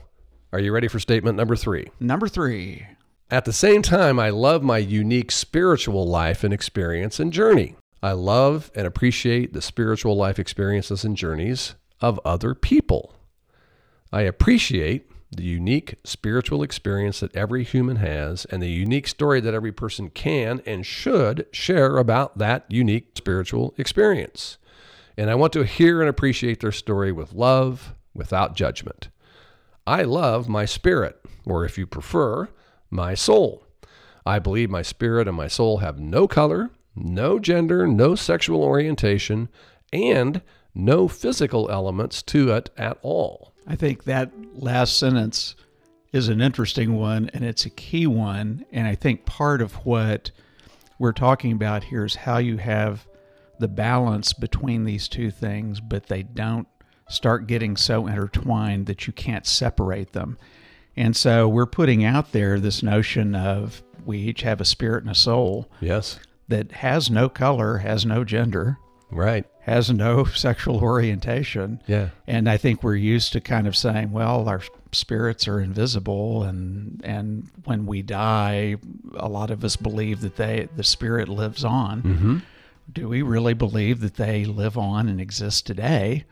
are 0.52 0.61
you 0.61 0.73
ready 0.73 0.88
for 0.88 0.99
statement 0.99 1.37
number 1.37 1.54
three? 1.54 1.90
Number 2.00 2.26
three. 2.26 2.87
At 3.30 3.45
the 3.45 3.52
same 3.52 3.83
time, 3.83 4.19
I 4.19 4.30
love 4.30 4.62
my 4.62 4.78
unique 4.78 5.30
spiritual 5.30 6.09
life 6.09 6.42
and 6.42 6.52
experience 6.52 7.21
and 7.21 7.33
journey. 7.33 7.76
I 8.02 8.12
love 8.12 8.73
and 8.75 8.87
appreciate 8.87 9.52
the 9.52 9.62
spiritual 9.62 10.16
life 10.16 10.38
experiences 10.38 11.04
and 11.04 11.16
journeys 11.16 11.76
of 12.00 12.19
other 12.25 12.54
people. 12.54 13.14
I 14.12 14.23
appreciate 14.23 15.09
the 15.30 15.45
unique 15.45 15.95
spiritual 16.02 16.64
experience 16.64 17.21
that 17.21 17.37
every 17.37 17.62
human 17.62 17.97
has 17.97 18.45
and 18.47 18.61
the 18.61 18.69
unique 18.69 19.07
story 19.07 19.40
that 19.40 19.54
every 19.54 19.71
person 19.71 20.11
can 20.11 20.61
and 20.66 20.85
should 20.85 21.47
share 21.52 21.99
about 21.99 22.38
that 22.38 22.64
unique 22.69 23.12
spiritual 23.16 23.73
experience. 23.78 24.59
And 25.16 25.30
I 25.30 25.37
want 25.37 25.52
to 25.52 25.64
hear 25.64 26.00
and 26.00 26.11
appreciate 26.11 26.59
their 26.59 26.73
story 26.73 27.12
with 27.12 27.33
love, 27.33 27.95
without 28.14 28.57
judgment. 28.57 29.11
I 29.90 30.02
love 30.02 30.49
my 30.49 30.66
spirit, 30.66 31.20
or 31.44 31.64
if 31.64 31.76
you 31.76 31.85
prefer, 31.85 32.49
my 32.90 33.14
soul. 33.14 33.66
I 34.25 34.38
believe 34.38 34.70
my 34.70 34.82
spirit 34.82 35.26
and 35.26 35.37
my 35.37 35.49
soul 35.49 35.78
have 35.78 35.99
no 35.99 36.28
color, 36.28 36.70
no 36.94 37.40
gender, 37.40 37.88
no 37.88 38.14
sexual 38.14 38.62
orientation, 38.62 39.49
and 39.92 40.42
no 40.76 41.09
physical 41.09 41.68
elements 41.73 42.23
to 42.23 42.52
it 42.52 42.70
at 42.76 42.99
all. 43.02 43.52
I 43.66 43.75
think 43.75 44.04
that 44.04 44.30
last 44.54 44.97
sentence 44.97 45.56
is 46.12 46.28
an 46.28 46.40
interesting 46.40 46.97
one 46.97 47.28
and 47.35 47.44
it's 47.44 47.66
a 47.66 47.70
key 47.70 48.06
one. 48.06 48.64
And 48.70 48.87
I 48.87 48.94
think 48.94 49.26
part 49.26 49.61
of 49.61 49.73
what 49.85 50.30
we're 51.00 51.11
talking 51.11 51.50
about 51.50 51.82
here 51.82 52.04
is 52.04 52.14
how 52.14 52.38
you 52.38 52.59
have 52.59 53.09
the 53.59 53.66
balance 53.66 54.35
between 54.35 54.85
these 54.85 55.09
two 55.09 55.32
things, 55.32 55.80
but 55.80 56.06
they 56.06 56.23
don't 56.23 56.68
start 57.11 57.47
getting 57.47 57.76
so 57.76 58.07
intertwined 58.07 58.87
that 58.87 59.07
you 59.07 59.12
can't 59.12 59.47
separate 59.47 60.12
them. 60.12 60.38
And 60.97 61.17
so 61.17 61.49
we're 61.49 61.67
putting 61.67 62.05
out 62.05 62.33
there 62.33 62.59
this 62.61 62.83
notion 62.83 63.35
of 63.35 63.83
we 64.05 64.19
each 64.19 64.43
have 64.43 64.61
a 64.61 64.64
spirit 64.64 65.02
and 65.02 65.11
a 65.11 65.14
soul 65.14 65.69
Yes, 65.81 66.19
that 66.49 66.73
has 66.73 67.11
no 67.11 67.29
color, 67.29 67.79
has 67.79 68.05
no 68.07 68.25
gender, 68.25 68.79
right. 69.11 69.45
has 69.61 69.90
no 69.90 70.25
sexual 70.35 70.79
orientation. 70.79 71.83
Yeah. 71.87 72.11
And 72.26 72.49
I 72.49 72.57
think 72.57 72.83
we're 72.83 72.97
used 72.97 73.33
to 73.35 73.40
kind 73.40 73.67
of 73.67 73.76
saying, 73.76 74.12
well, 74.12 74.49
our 74.49 74.62
spirits 74.93 75.47
are 75.47 75.61
invisible 75.61 76.43
and 76.43 77.00
and 77.05 77.49
when 77.64 77.87
we 77.87 78.02
die, 78.02 78.76
a 79.14 79.29
lot 79.29 79.50
of 79.50 79.64
us 79.64 79.76
believe 79.76 80.21
that 80.21 80.37
they 80.37 80.69
the 80.76 80.85
spirit 80.85 81.29
lives 81.29 81.64
on. 81.64 82.02
Mm-hmm. 82.02 82.38
Do 82.93 83.09
we 83.09 83.23
really 83.23 83.55
believe 83.55 84.00
that 84.00 84.17
they 84.17 84.45
live 84.45 84.76
on 84.76 85.09
and 85.09 85.21
exist 85.21 85.67
today 85.67 86.25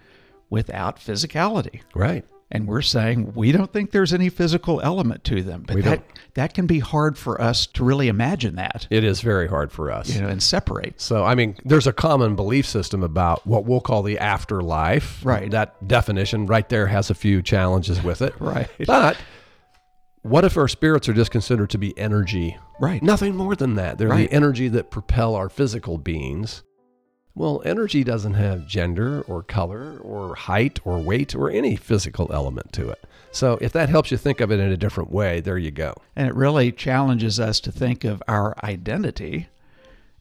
without 0.50 0.98
physicality? 0.98 1.82
Right. 1.94 2.24
And 2.50 2.66
we're 2.66 2.80
saying 2.80 3.32
we 3.34 3.52
don't 3.52 3.70
think 3.70 3.90
there's 3.90 4.14
any 4.14 4.30
physical 4.30 4.80
element 4.80 5.22
to 5.24 5.42
them. 5.42 5.64
But 5.66 5.76
We 5.76 5.82
that 5.82 6.06
don't. 6.06 6.18
that 6.34 6.54
can 6.54 6.66
be 6.66 6.78
hard 6.78 7.18
for 7.18 7.38
us 7.38 7.66
to 7.66 7.84
really 7.84 8.08
imagine 8.08 8.56
that, 8.56 8.86
It 8.88 9.04
is 9.04 9.20
very 9.20 9.48
hard 9.48 9.70
for 9.70 9.90
us. 9.90 10.08
you 10.14 10.22
know, 10.22 10.28
and 10.28 10.42
separate. 10.42 10.98
So, 10.98 11.24
I 11.24 11.34
mean, 11.34 11.56
there's 11.66 11.86
a 11.86 11.92
common 11.92 12.36
belief 12.36 12.64
system 12.64 13.02
about 13.02 13.46
what 13.46 13.66
we'll 13.66 13.82
call 13.82 14.02
the 14.02 14.18
afterlife. 14.18 15.20
Right. 15.26 15.50
That 15.50 15.86
definition 15.86 16.46
right 16.46 16.66
there 16.70 16.86
has 16.86 17.10
a 17.10 17.14
few 17.14 17.42
challenges 17.42 18.02
with 18.02 18.22
it. 18.22 18.32
Right. 18.40 18.70
But 18.86 19.18
what 20.22 20.44
if 20.46 20.56
our 20.56 20.68
spirits 20.68 21.06
are 21.08 21.12
just 21.14 21.30
considered 21.30 21.68
to 21.70 21.78
be 21.78 21.96
energy? 21.98 22.56
Right. 22.80 23.02
Nothing 23.02 23.36
more 23.36 23.56
than 23.56 23.74
that. 23.74 23.98
They're 23.98 24.08
Right. 24.08 24.28
the 24.30 24.34
energy 24.34 24.68
that 24.68 24.90
propel 24.90 25.34
our 25.34 25.50
physical 25.50 25.98
beings. 25.98 26.62
Well, 27.38 27.62
energy 27.64 28.02
doesn't 28.02 28.34
have 28.34 28.66
gender 28.66 29.22
or 29.22 29.44
color 29.44 29.98
or 29.98 30.34
height 30.34 30.80
or 30.84 30.98
weight 30.98 31.36
or 31.36 31.50
any 31.50 31.76
physical 31.76 32.28
element 32.32 32.72
to 32.72 32.90
it. 32.90 33.04
So, 33.30 33.58
if 33.60 33.72
that 33.74 33.88
helps 33.88 34.10
you 34.10 34.16
think 34.16 34.40
of 34.40 34.50
it 34.50 34.58
in 34.58 34.72
a 34.72 34.76
different 34.76 35.12
way, 35.12 35.40
there 35.40 35.56
you 35.56 35.70
go. 35.70 35.94
And 36.16 36.26
it 36.26 36.34
really 36.34 36.72
challenges 36.72 37.38
us 37.38 37.60
to 37.60 37.70
think 37.70 38.02
of 38.02 38.20
our 38.26 38.56
identity 38.64 39.46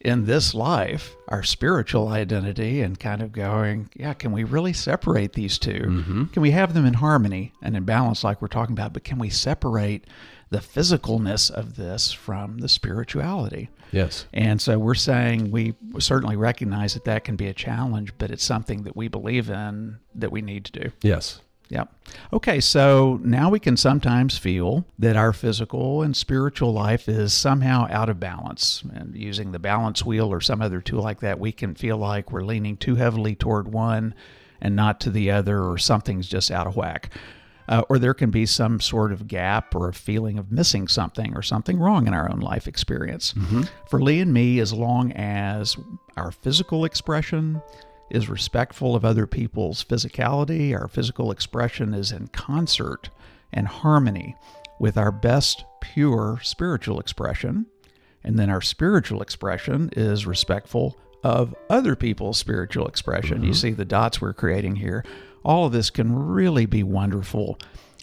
in 0.00 0.26
this 0.26 0.54
life, 0.54 1.16
our 1.26 1.42
spiritual 1.42 2.06
identity, 2.06 2.82
and 2.82 3.00
kind 3.00 3.20
of 3.20 3.32
going, 3.32 3.90
yeah, 3.96 4.14
can 4.14 4.30
we 4.30 4.44
really 4.44 4.72
separate 4.72 5.32
these 5.32 5.58
2 5.58 5.70
Mm-hmm. 5.70 6.24
Can 6.26 6.42
we 6.42 6.52
have 6.52 6.72
them 6.72 6.86
in 6.86 6.94
harmony 6.94 7.52
and 7.62 7.76
in 7.76 7.82
balance, 7.82 8.22
like 8.22 8.40
we're 8.40 8.46
talking 8.46 8.74
about? 8.74 8.92
But 8.92 9.02
can 9.02 9.18
we 9.18 9.28
separate 9.28 10.06
the 10.50 10.58
physicalness 10.58 11.50
of 11.50 11.74
this 11.74 12.12
from 12.12 12.58
the 12.58 12.68
spirituality? 12.68 13.70
Yes. 13.92 14.26
And 14.32 14.60
so 14.60 14.78
we're 14.78 14.94
saying 14.94 15.50
we 15.50 15.74
certainly 15.98 16.36
recognize 16.36 16.94
that 16.94 17.04
that 17.04 17.24
can 17.24 17.36
be 17.36 17.46
a 17.46 17.54
challenge, 17.54 18.12
but 18.18 18.30
it's 18.30 18.44
something 18.44 18.82
that 18.82 18.96
we 18.96 19.08
believe 19.08 19.50
in 19.50 19.98
that 20.14 20.32
we 20.32 20.42
need 20.42 20.64
to 20.66 20.72
do. 20.72 20.92
Yes. 21.02 21.40
Yep. 21.70 21.92
Okay, 22.32 22.60
so 22.60 23.20
now 23.22 23.50
we 23.50 23.60
can 23.60 23.76
sometimes 23.76 24.38
feel 24.38 24.86
that 24.98 25.16
our 25.16 25.34
physical 25.34 26.02
and 26.02 26.16
spiritual 26.16 26.72
life 26.72 27.08
is 27.10 27.34
somehow 27.34 27.86
out 27.90 28.08
of 28.08 28.18
balance. 28.18 28.82
And 28.94 29.14
using 29.14 29.52
the 29.52 29.58
balance 29.58 30.02
wheel 30.02 30.32
or 30.32 30.40
some 30.40 30.62
other 30.62 30.80
tool 30.80 31.02
like 31.02 31.20
that, 31.20 31.38
we 31.38 31.52
can 31.52 31.74
feel 31.74 31.98
like 31.98 32.32
we're 32.32 32.44
leaning 32.44 32.78
too 32.78 32.94
heavily 32.94 33.34
toward 33.34 33.68
one 33.68 34.14
and 34.60 34.74
not 34.74 34.98
to 35.00 35.10
the 35.10 35.30
other, 35.30 35.62
or 35.62 35.78
something's 35.78 36.26
just 36.26 36.50
out 36.50 36.66
of 36.66 36.74
whack. 36.74 37.10
Uh, 37.68 37.82
or 37.90 37.98
there 37.98 38.14
can 38.14 38.30
be 38.30 38.46
some 38.46 38.80
sort 38.80 39.12
of 39.12 39.28
gap 39.28 39.74
or 39.74 39.88
a 39.88 39.92
feeling 39.92 40.38
of 40.38 40.50
missing 40.50 40.88
something 40.88 41.36
or 41.36 41.42
something 41.42 41.78
wrong 41.78 42.06
in 42.06 42.14
our 42.14 42.30
own 42.30 42.40
life 42.40 42.66
experience. 42.66 43.34
For 43.88 44.00
Lee 44.00 44.20
and 44.20 44.32
me, 44.32 44.58
as 44.58 44.72
long 44.72 45.12
as 45.12 45.76
our 46.16 46.30
physical 46.30 46.86
expression 46.86 47.60
is 48.10 48.28
respectful 48.30 48.96
of 48.96 49.04
other 49.04 49.26
people's 49.26 49.84
physicality, 49.84 50.74
our 50.74 50.88
physical 50.88 51.30
expression 51.30 51.92
is 51.92 52.10
in 52.10 52.28
concert 52.28 53.10
and 53.52 53.68
harmony 53.68 54.34
with 54.80 54.96
our 54.96 55.12
best 55.12 55.64
pure 55.82 56.40
spiritual 56.42 56.98
expression, 57.00 57.66
and 58.24 58.38
then 58.38 58.48
our 58.48 58.62
spiritual 58.62 59.20
expression 59.20 59.90
is 59.94 60.26
respectful 60.26 60.96
of 61.22 61.54
other 61.68 61.96
people's 61.96 62.38
spiritual 62.38 62.86
expression. 62.86 63.42
You 63.42 63.52
see 63.52 63.72
the 63.72 63.84
dots 63.84 64.20
we're 64.20 64.32
creating 64.32 64.76
here. 64.76 65.04
All 65.44 65.66
of 65.66 65.72
this 65.72 65.90
can 65.90 66.14
really 66.14 66.66
be 66.66 66.82
wonderful 66.82 67.58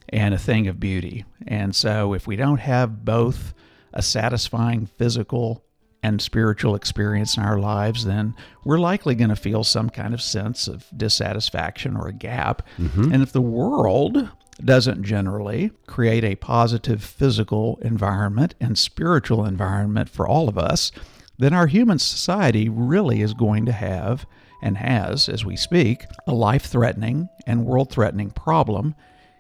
and 0.10 0.34
a 0.34 0.38
thing 0.38 0.68
of 0.68 0.80
beauty. 0.80 1.26
And 1.48 1.76
so, 1.76 2.14
if 2.14 2.28
we 2.28 2.36
don't 2.36 2.60
have 2.60 3.04
both 3.06 3.54
a 3.94 4.02
satisfying 4.02 4.86
physical 4.86 5.64
and 6.04 6.22
spiritual 6.22 6.76
experience 6.76 7.36
in 7.36 7.44
our 7.44 7.58
lives, 7.58 8.06
then 8.06 8.36
we're 8.64 8.78
likely 8.78 9.16
going 9.16 9.30
to 9.30 9.36
feel 9.36 9.64
some 9.64 9.90
kind 9.90 10.14
of 10.14 10.22
sense 10.22 10.68
of 10.68 10.86
dissatisfaction 10.96 11.96
or 11.98 12.08
a 12.08 12.14
gap. 12.14 12.62
Mm-hmm. 12.78 13.12
And 13.12 13.24
if 13.24 13.32
the 13.32 13.42
world 13.42 14.30
doesn't 14.64 15.04
generally 15.04 15.72
create 15.88 16.24
a 16.24 16.36
positive 16.36 17.04
physical 17.04 17.80
environment 17.82 18.54
and 18.62 18.78
spiritual 18.78 19.46
environment 19.46 20.10
for 20.10 20.28
all 20.28 20.48
of 20.48 20.58
us, 20.58 20.92
then 21.38 21.54
our 21.54 21.68
human 21.68 22.00
society 22.00 22.70
really 22.70 23.22
is 23.22 23.34
going 23.34 23.66
to 23.66 23.72
have 23.72 24.26
and 24.62 24.78
has, 24.78 25.30
as 25.30 25.46
we 25.46 25.56
speak, 25.56 26.06
a 26.28 26.34
life 26.34 26.66
threatening 26.66 27.30
and 27.46 27.66
world 27.66 27.92
threatening 27.92 28.32
problem 28.32 28.96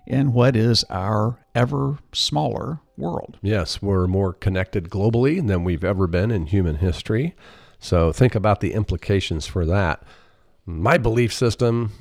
in 0.06 0.34
what 0.34 0.56
is 0.56 0.84
our 0.90 1.40
ever 1.56 1.98
smaller 2.14 2.80
world. 2.98 3.38
Yes, 3.42 3.82
we're 3.82 4.08
more 4.08 4.34
connected 4.34 4.90
globally 4.90 5.46
than 5.46 5.64
we've 5.64 5.84
ever 5.84 6.08
been 6.08 6.32
in 6.32 6.48
human 6.48 6.78
history. 6.78 7.36
So 7.80 8.12
think 8.12 8.36
about 8.36 8.60
the 8.60 8.74
implications 8.74 9.48
for 9.48 9.66
that. 9.66 10.04
My 10.66 10.98
belief 10.98 11.34
system 11.34 11.92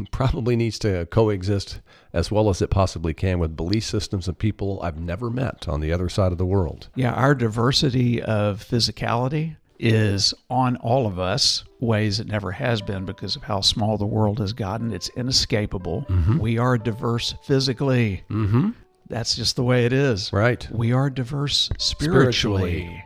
probably 0.10 0.56
needs 0.56 0.78
to 0.80 1.06
coexist 1.06 1.80
as 2.12 2.30
well 2.30 2.48
as 2.48 2.62
it 2.62 2.70
possibly 2.70 3.12
can 3.14 3.38
with 3.38 3.56
belief 3.56 3.84
systems 3.84 4.28
of 4.28 4.38
people 4.38 4.80
I've 4.82 4.98
never 4.98 5.30
met 5.30 5.68
on 5.68 5.80
the 5.80 5.92
other 5.92 6.08
side 6.08 6.32
of 6.32 6.38
the 6.38 6.46
world. 6.46 6.88
Yeah, 6.94 7.12
our 7.12 7.34
diversity 7.34 8.22
of 8.22 8.64
physicality 8.64 9.56
is 9.78 10.32
on 10.48 10.76
all 10.76 11.06
of 11.06 11.18
us 11.18 11.64
ways 11.80 12.20
it 12.20 12.28
never 12.28 12.52
has 12.52 12.80
been 12.80 13.04
because 13.04 13.36
of 13.36 13.42
how 13.42 13.60
small 13.60 13.98
the 13.98 14.06
world 14.06 14.38
has 14.38 14.52
gotten. 14.52 14.92
It's 14.92 15.08
inescapable. 15.10 16.06
We 16.38 16.58
are 16.58 16.78
diverse 16.78 17.34
physically. 17.42 18.22
Mm-hmm. 18.30 18.70
That's 19.08 19.36
just 19.36 19.56
the 19.56 19.64
way 19.64 19.84
it 19.84 19.92
is. 19.92 20.32
Right. 20.32 20.66
We 20.70 20.92
are 20.92 21.10
diverse 21.10 21.70
spiritually. 21.78 22.82
Spiritually. 22.82 23.04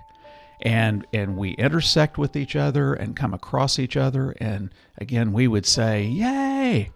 And 0.61 1.07
and 1.13 1.37
we 1.37 1.51
intersect 1.53 2.19
with 2.19 2.35
each 2.37 2.57
other 2.57 2.95
and 2.95 3.15
come 3.15 3.33
across 3.33 3.79
each 3.79 3.97
other 3.97 4.35
and 4.41 4.71
again 4.97 5.33
we 5.33 5.47
would 5.47 5.67
say, 5.67 6.05
"Yay!" 6.05 6.91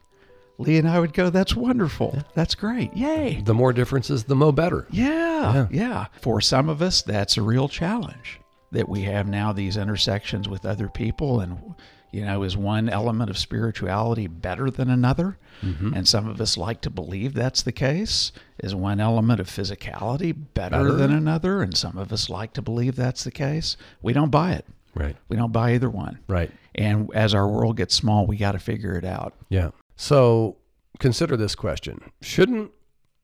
Lee 0.59 0.79
and 0.79 0.89
I 0.89 0.99
would 1.01 1.13
go, 1.13 1.31
"That's 1.31 1.55
wonderful. 1.57 2.23
That's 2.35 2.55
great. 2.55 2.95
Yay!" 2.97 3.41
The 3.45 3.55
more 3.55 3.73
differences, 3.73 4.25
the 4.25 4.37
more 4.37 4.53
better. 4.53 4.87
Yeah, 4.91 5.69
yeah. 5.71 6.07
For 6.21 6.41
some 6.41 6.69
of 6.69 6.83
us, 6.83 7.03
that's 7.03 7.37
a 7.37 7.43
real 7.43 7.69
challenge 7.69 8.41
that 8.73 8.89
we 8.89 9.03
have 9.03 9.29
now 9.29 9.53
these 9.53 9.77
intersections 9.77 10.49
with 10.49 10.65
other 10.67 10.89
people. 10.89 11.41
And, 11.41 11.75
you 12.13 12.25
know, 12.25 12.43
is 12.43 12.57
one 12.57 12.89
element 12.89 13.31
of 13.31 13.39
spirituality 13.39 14.27
better 14.27 14.71
than 14.71 14.91
another? 14.91 15.39
Mm-hmm. 15.63 15.95
And 15.95 16.07
some 16.07 16.29
of 16.29 16.41
us 16.41 16.57
like 16.57 16.81
to 16.83 16.91
believe 16.91 17.35
that's 17.35 17.63
the 17.63 17.73
case. 17.73 18.33
Is 18.63 18.75
one 18.75 19.01
element 19.01 19.41
of 19.41 19.49
physicality 19.49 20.37
better, 20.55 20.77
Better. 20.77 20.93
than 20.93 21.11
another? 21.13 21.63
And 21.63 21.77
some 21.77 21.97
of 21.99 22.13
us 22.13 22.29
like 22.31 22.53
to 22.53 22.63
believe 22.63 22.95
that's 22.97 23.25
the 23.25 23.31
case. 23.31 23.77
We 24.03 24.13
don't 24.13 24.31
buy 24.31 24.53
it. 24.53 24.67
Right. 24.95 25.17
We 25.29 25.37
don't 25.37 25.53
buy 25.53 25.73
either 25.75 25.89
one. 25.91 26.19
Right. 26.29 26.51
And 26.75 27.11
as 27.15 27.35
our 27.35 27.49
world 27.49 27.77
gets 27.77 27.95
small, 27.95 28.27
we 28.27 28.37
got 28.37 28.53
to 28.53 28.59
figure 28.59 28.95
it 28.97 29.05
out. 29.05 29.35
Yeah. 29.49 29.71
So 29.97 30.57
consider 30.99 31.37
this 31.37 31.55
question 31.55 32.01
Shouldn't 32.21 32.71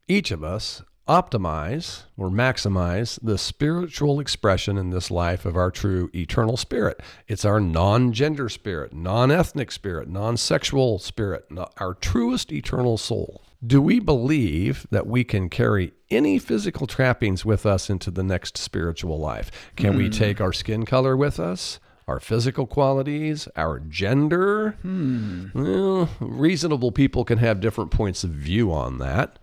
each 0.09 0.31
of 0.31 0.43
us 0.43 0.83
optimize 1.09 2.05
or 2.17 2.29
maximize 2.31 3.19
the 3.23 3.39
spiritual 3.39 4.21
expression 4.21 4.79
in 4.79 4.91
this 4.91 5.11
life 5.11 5.45
of 5.45 5.57
our 5.57 5.71
true 5.71 6.11
eternal 6.15 6.57
spirit? 6.57 7.01
It's 7.27 7.45
our 7.45 7.61
non 7.61 8.13
gender 8.13 8.49
spirit, 8.49 8.93
non 8.93 9.31
ethnic 9.31 9.73
spirit, 9.73 10.09
non 10.09 10.37
sexual 10.37 10.99
spirit, 10.99 11.47
our 11.79 11.95
truest 11.95 12.53
eternal 12.53 12.99
soul. 12.99 13.43
Do 13.67 13.83
we 13.83 13.99
believe 13.99 14.87
that 14.91 15.07
we 15.09 15.25
can 15.25 15.49
carry 15.49 15.93
any 16.11 16.39
physical 16.39 16.87
trappings 16.87 17.45
with 17.45 17.67
us 17.67 17.91
into 17.91 18.11
the 18.11 18.23
next 18.23 18.57
spiritual 18.57 19.19
life? 19.19 19.73
Can 19.75 19.97
we 19.97 20.05
hmm. 20.05 20.13
take 20.13 20.41
our 20.41 20.53
skin 20.53 20.85
color 20.85 21.17
with 21.17 21.41
us? 21.41 21.81
Our 22.07 22.21
physical 22.21 22.67
qualities, 22.67 23.49
our 23.57 23.81
gender. 23.81 24.77
Hmm. 24.83 25.47
Well, 25.55 26.09
reasonable 26.21 26.93
people 26.93 27.25
can 27.25 27.39
have 27.39 27.61
different 27.61 27.91
points 27.91 28.23
of 28.23 28.31
view 28.31 28.73
on 28.73 28.99
that. 28.99 29.39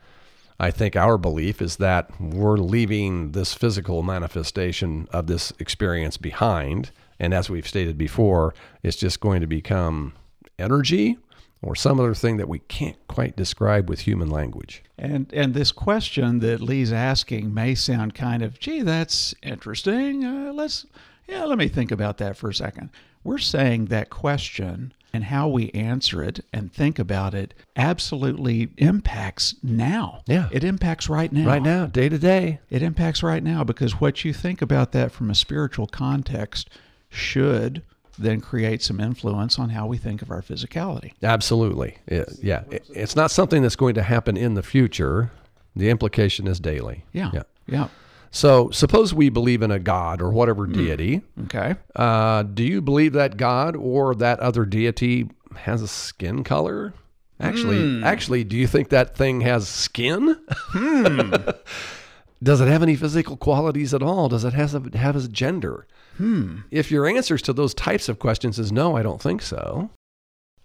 I 0.59 0.71
think 0.71 0.95
our 0.95 1.17
belief 1.17 1.61
is 1.61 1.77
that 1.77 2.09
we're 2.19 2.57
leaving 2.57 3.31
this 3.33 3.53
physical 3.53 4.03
manifestation 4.03 5.07
of 5.11 5.27
this 5.27 5.51
experience 5.59 6.17
behind. 6.17 6.91
And 7.19 7.33
as 7.33 7.49
we've 7.49 7.67
stated 7.67 7.97
before, 7.97 8.53
it's 8.83 8.97
just 8.97 9.19
going 9.19 9.41
to 9.41 9.47
become 9.47 10.13
energy 10.57 11.17
or 11.61 11.75
some 11.75 11.99
other 11.99 12.13
thing 12.13 12.37
that 12.37 12.47
we 12.47 12.59
can't 12.59 12.97
quite 13.07 13.35
describe 13.35 13.89
with 13.89 14.01
human 14.01 14.29
language. 14.29 14.83
And 14.97 15.31
and 15.33 15.53
this 15.53 15.71
question 15.71 16.39
that 16.39 16.61
Lee's 16.61 16.93
asking 16.93 17.53
may 17.53 17.75
sound 17.75 18.13
kind 18.13 18.41
of, 18.41 18.59
gee, 18.59 18.81
that's 18.81 19.33
interesting. 19.41 20.23
Uh, 20.23 20.53
let's, 20.53 20.85
yeah, 21.27 21.43
let 21.43 21.57
me 21.57 21.67
think 21.67 21.91
about 21.91 22.17
that 22.19 22.37
for 22.37 22.49
a 22.49 22.53
second. 22.53 22.91
We're 23.25 23.37
saying 23.39 23.85
that 23.85 24.09
question 24.09 24.93
and 25.11 25.23
how 25.25 25.47
we 25.47 25.71
answer 25.71 26.21
it 26.23 26.39
and 26.53 26.71
think 26.71 26.99
about 26.99 27.33
it 27.33 27.53
absolutely 27.75 28.69
impacts 28.77 29.55
now. 29.63 30.21
Yeah. 30.27 30.47
It 30.51 30.63
impacts 30.63 31.09
right 31.09 31.31
now. 31.31 31.47
Right 31.47 31.61
now, 31.61 31.85
day 31.87 32.07
to 32.09 32.17
day. 32.17 32.59
It 32.69 32.81
impacts 32.81 33.23
right 33.23 33.41
now 33.43 33.63
because 33.63 33.99
what 33.99 34.23
you 34.23 34.31
think 34.33 34.61
about 34.61 34.91
that 34.91 35.11
from 35.11 35.29
a 35.29 35.35
spiritual 35.35 35.87
context 35.87 36.69
should 37.09 37.81
then 38.19 38.41
create 38.41 38.81
some 38.83 38.99
influence 38.99 39.57
on 39.57 39.69
how 39.69 39.87
we 39.87 39.97
think 39.97 40.21
of 40.21 40.29
our 40.31 40.41
physicality. 40.41 41.13
Absolutely. 41.23 41.97
It- 42.07 42.29
yeah. 42.41 42.63
It- 42.69 42.85
It's 42.93 43.15
not 43.15 43.31
something 43.31 43.61
that's 43.61 43.75
going 43.75 43.95
to 43.95 44.03
happen 44.03 44.37
in 44.37 44.53
the 44.53 44.63
future. 44.63 45.31
The 45.75 45.89
implication 45.89 46.47
is 46.47 46.59
daily. 46.59 47.03
Yeah. 47.11 47.31
Yeah. 47.33 47.43
Yeah. 47.67 47.87
So 48.31 48.69
suppose 48.71 49.13
we 49.13 49.29
believe 49.29 49.61
in 49.61 49.71
a 49.71 49.79
God 49.79 50.21
or 50.21 50.29
whatever 50.31 50.67
deity. 50.67 51.21
Okay. 51.45 51.75
Uh, 51.95 52.43
do 52.43 52.63
you 52.63 52.81
believe 52.81 53.13
that 53.13 53.37
God 53.37 53.75
or 53.75 54.13
that 54.15 54.39
other 54.39 54.65
deity 54.65 55.29
has 55.55 55.81
a 55.81 55.87
skin 55.87 56.43
color? 56.43 56.93
Actually, 57.39 58.03
actually, 58.03 58.43
do 58.45 58.55
you 58.55 58.65
think 58.65 58.89
that 58.89 59.15
thing 59.15 59.41
has 59.41 59.67
skin? 59.67 60.37
Hmm. 60.49 61.33
Does 62.43 62.61
it 62.61 62.67
have 62.67 62.83
any 62.83 62.95
physical 62.95 63.37
qualities 63.37 63.93
at 63.93 64.03
all? 64.03 64.29
Does 64.29 64.45
it 64.45 64.53
has 64.53 64.75
a, 64.75 64.83
have 64.97 65.15
a 65.15 65.27
gender? 65.27 65.87
Hmm. 66.17 66.59
If 66.71 66.91
your 66.91 67.07
answers 67.07 67.41
to 67.43 67.53
those 67.53 67.73
types 67.73 68.07
of 68.07 68.19
questions 68.19 68.59
is 68.59 68.71
no, 68.71 68.95
I 68.95 69.03
don't 69.03 69.21
think 69.21 69.41
so. 69.41 69.89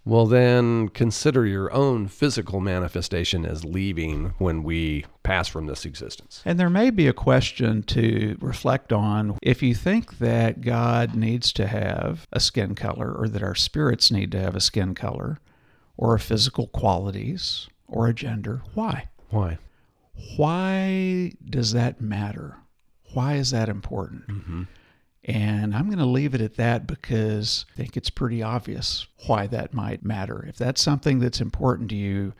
Well, 0.03 0.25
then 0.25 0.89
consider 0.89 1.45
your 1.45 1.71
own 1.71 2.07
physical 2.07 2.59
manifestation 2.59 3.45
as 3.45 3.63
leaving 3.63 4.33
when 4.39 4.63
we 4.63 5.05
pass 5.21 5.47
from 5.47 5.67
this 5.67 5.85
existence. 5.85 6.41
And 6.43 6.59
there 6.59 6.71
may 6.71 6.89
be 6.89 7.07
a 7.07 7.13
question 7.13 7.83
to 7.83 8.35
reflect 8.41 8.91
on 8.91 9.37
if 9.43 9.61
you 9.61 9.75
think 9.75 10.17
that 10.17 10.61
God 10.61 11.15
needs 11.15 11.53
to 11.53 11.67
have 11.67 12.27
a 12.31 12.39
skin 12.39 12.73
color, 12.73 13.13
or 13.13 13.27
that 13.27 13.43
our 13.43 13.53
spirits 13.53 14.09
need 14.11 14.31
to 14.31 14.39
have 14.39 14.55
a 14.55 14.61
skin 14.61 14.95
color, 14.95 15.37
or 15.97 16.15
a 16.15 16.19
physical 16.19 16.67
qualities, 16.67 17.67
or 17.87 18.07
a 18.07 18.13
gender. 18.13 18.63
Why? 18.73 19.09
Why? 19.29 19.59
Why 20.35 21.33
does 21.47 21.73
that 21.73 22.01
matter? 22.01 22.57
Why 23.13 23.35
is 23.35 23.51
that 23.51 23.69
important? 23.69 24.27
Mm-hmm. 24.27 24.63
And 25.25 25.75
I'm 25.75 25.85
going 25.85 25.99
to 25.99 26.05
leave 26.05 26.33
it 26.33 26.41
at 26.41 26.55
that 26.55 26.87
because 26.87 27.65
I 27.73 27.77
think 27.77 27.95
it's 27.95 28.09
pretty 28.09 28.41
obvious 28.41 29.05
why 29.27 29.47
that 29.47 29.73
might 29.73 30.03
matter. 30.03 30.43
If 30.47 30.57
that's 30.57 30.81
something 30.81 31.19
that's 31.19 31.41
important 31.41 31.89
to 31.91 31.95
you, 31.95 32.33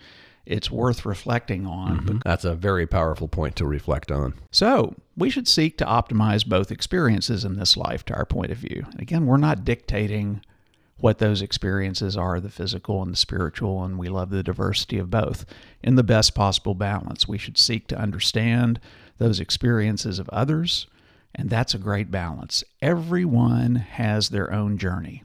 it's 0.45 0.71
worth 0.71 1.05
reflecting 1.05 1.67
on. 1.67 1.99
Mm-hmm. 1.99 2.17
That's 2.25 2.43
a 2.43 2.55
very 2.55 2.87
powerful 2.87 3.27
point 3.27 3.55
to 3.57 3.65
reflect 3.65 4.11
on. 4.11 4.33
So, 4.49 4.95
we 5.15 5.29
should 5.29 5.47
seek 5.47 5.77
to 5.77 5.85
optimize 5.85 6.45
both 6.45 6.71
experiences 6.71 7.45
in 7.45 7.55
this 7.55 7.77
life 7.77 8.03
to 8.05 8.15
our 8.15 8.25
point 8.25 8.51
of 8.51 8.57
view. 8.57 8.85
And 8.91 8.99
Again, 8.99 9.27
we're 9.27 9.37
not 9.37 9.63
dictating 9.63 10.41
what 10.97 11.19
those 11.19 11.41
experiences 11.41 12.15
are 12.15 12.39
the 12.39 12.49
physical 12.49 13.01
and 13.01 13.11
the 13.11 13.17
spiritual, 13.17 13.83
and 13.83 13.97
we 13.97 14.07
love 14.07 14.29
the 14.29 14.43
diversity 14.43 14.97
of 14.97 15.09
both 15.09 15.45
in 15.83 15.95
the 15.95 16.03
best 16.03 16.33
possible 16.33 16.75
balance. 16.75 17.27
We 17.27 17.37
should 17.37 17.57
seek 17.57 17.87
to 17.87 17.97
understand 17.97 18.79
those 19.17 19.39
experiences 19.39 20.19
of 20.19 20.29
others, 20.29 20.87
and 21.33 21.49
that's 21.49 21.73
a 21.73 21.79
great 21.79 22.11
balance. 22.11 22.63
Everyone 22.81 23.75
has 23.75 24.29
their 24.29 24.53
own 24.53 24.77
journey 24.77 25.23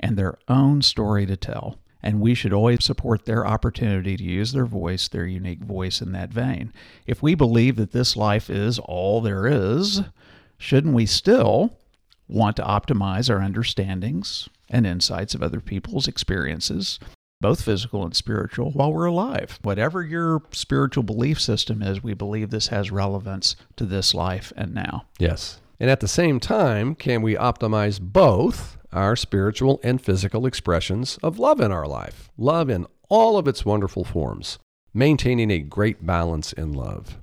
and 0.00 0.16
their 0.16 0.38
own 0.48 0.82
story 0.82 1.26
to 1.26 1.36
tell. 1.36 1.78
And 2.02 2.20
we 2.20 2.34
should 2.34 2.52
always 2.52 2.84
support 2.84 3.24
their 3.24 3.46
opportunity 3.46 4.16
to 4.16 4.22
use 4.22 4.52
their 4.52 4.66
voice, 4.66 5.08
their 5.08 5.26
unique 5.26 5.64
voice 5.64 6.00
in 6.00 6.12
that 6.12 6.32
vein. 6.32 6.72
If 7.06 7.22
we 7.22 7.34
believe 7.34 7.76
that 7.76 7.90
this 7.90 8.16
life 8.16 8.48
is 8.48 8.78
all 8.78 9.20
there 9.20 9.46
is, 9.46 10.02
shouldn't 10.58 10.94
we 10.94 11.06
still 11.06 11.76
want 12.28 12.56
to 12.56 12.62
optimize 12.62 13.28
our 13.28 13.42
understandings 13.42 14.48
and 14.68 14.86
insights 14.86 15.34
of 15.34 15.42
other 15.42 15.60
people's 15.60 16.06
experiences, 16.06 17.00
both 17.40 17.62
physical 17.62 18.04
and 18.04 18.14
spiritual, 18.14 18.70
while 18.72 18.92
we're 18.92 19.06
alive? 19.06 19.58
Whatever 19.62 20.02
your 20.02 20.42
spiritual 20.50 21.02
belief 21.02 21.40
system 21.40 21.82
is, 21.82 22.02
we 22.02 22.14
believe 22.14 22.50
this 22.50 22.68
has 22.68 22.90
relevance 22.90 23.56
to 23.76 23.84
this 23.84 24.14
life 24.14 24.52
and 24.56 24.74
now. 24.74 25.06
Yes. 25.18 25.60
And 25.80 25.90
at 25.90 26.00
the 26.00 26.08
same 26.08 26.40
time, 26.40 26.94
can 26.94 27.22
we 27.22 27.34
optimize 27.34 28.00
both 28.00 28.76
our 28.92 29.14
spiritual 29.14 29.80
and 29.84 30.00
physical 30.00 30.46
expressions 30.46 31.18
of 31.22 31.38
love 31.38 31.60
in 31.60 31.70
our 31.70 31.86
life? 31.86 32.30
Love 32.36 32.68
in 32.68 32.86
all 33.08 33.38
of 33.38 33.46
its 33.46 33.64
wonderful 33.64 34.04
forms, 34.04 34.58
maintaining 34.92 35.50
a 35.50 35.60
great 35.60 36.04
balance 36.04 36.52
in 36.52 36.72
love. 36.72 37.18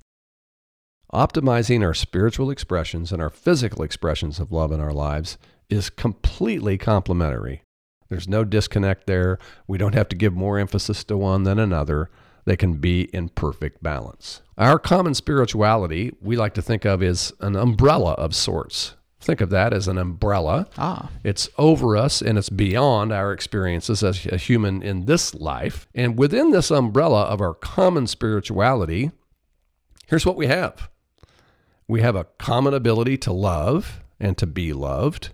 Optimizing 1.14 1.84
our 1.84 1.94
spiritual 1.94 2.50
expressions 2.50 3.12
and 3.12 3.22
our 3.22 3.30
physical 3.30 3.84
expressions 3.84 4.40
of 4.40 4.52
love 4.52 4.72
in 4.72 4.80
our 4.80 4.94
lives 4.94 5.38
is 5.70 5.90
completely 5.90 6.78
complementary. 6.78 7.62
There's 8.10 8.28
no 8.28 8.44
disconnect 8.44 9.08
there. 9.08 9.40
We 9.68 9.78
don't 9.78 9.96
have 9.96 10.10
to 10.10 10.16
give 10.16 10.34
more 10.34 10.60
emphasis 10.60 11.04
to 11.06 11.18
one 11.18 11.44
than 11.44 11.60
another. 11.60 12.10
They 12.46 12.56
can 12.56 12.74
be 12.76 13.04
in 13.14 13.30
perfect 13.30 13.82
balance. 13.82 14.42
Our 14.58 14.78
common 14.78 15.16
spirituality, 15.16 16.16
we 16.22 16.36
like 16.36 16.54
to 16.56 16.62
think 16.62 16.86
of 16.86 17.02
as 17.02 17.34
an 17.40 17.56
umbrella 17.56 18.12
of 18.14 18.36
sorts. 18.36 18.96
Think 19.20 19.42
of 19.42 19.50
that 19.50 19.74
as 19.74 19.88
an 19.88 19.98
umbrella. 19.98 20.68
Ah, 20.78 21.10
It's 21.24 21.50
over 21.58 21.98
us 21.98 22.22
and 22.22 22.38
it's 22.38 22.50
beyond 22.50 23.12
our 23.12 23.32
experiences 23.34 24.04
as 24.04 24.28
a 24.28 24.38
human 24.38 24.84
in 24.84 25.08
this 25.08 25.34
life. 25.34 25.88
And 25.96 26.20
within 26.20 26.52
this 26.52 26.70
umbrella 26.70 27.24
of 27.24 27.42
our 27.42 27.56
common 27.56 28.06
spirituality, 28.06 29.10
here's 30.06 30.28
what 30.28 30.38
we 30.38 30.46
have 30.46 30.90
we 31.88 32.02
have 32.02 32.16
a 32.16 32.26
common 32.38 32.74
ability 32.76 33.18
to 33.18 33.34
love 33.34 34.02
and 34.20 34.38
to 34.38 34.46
be 34.46 34.74
loved. 34.74 35.32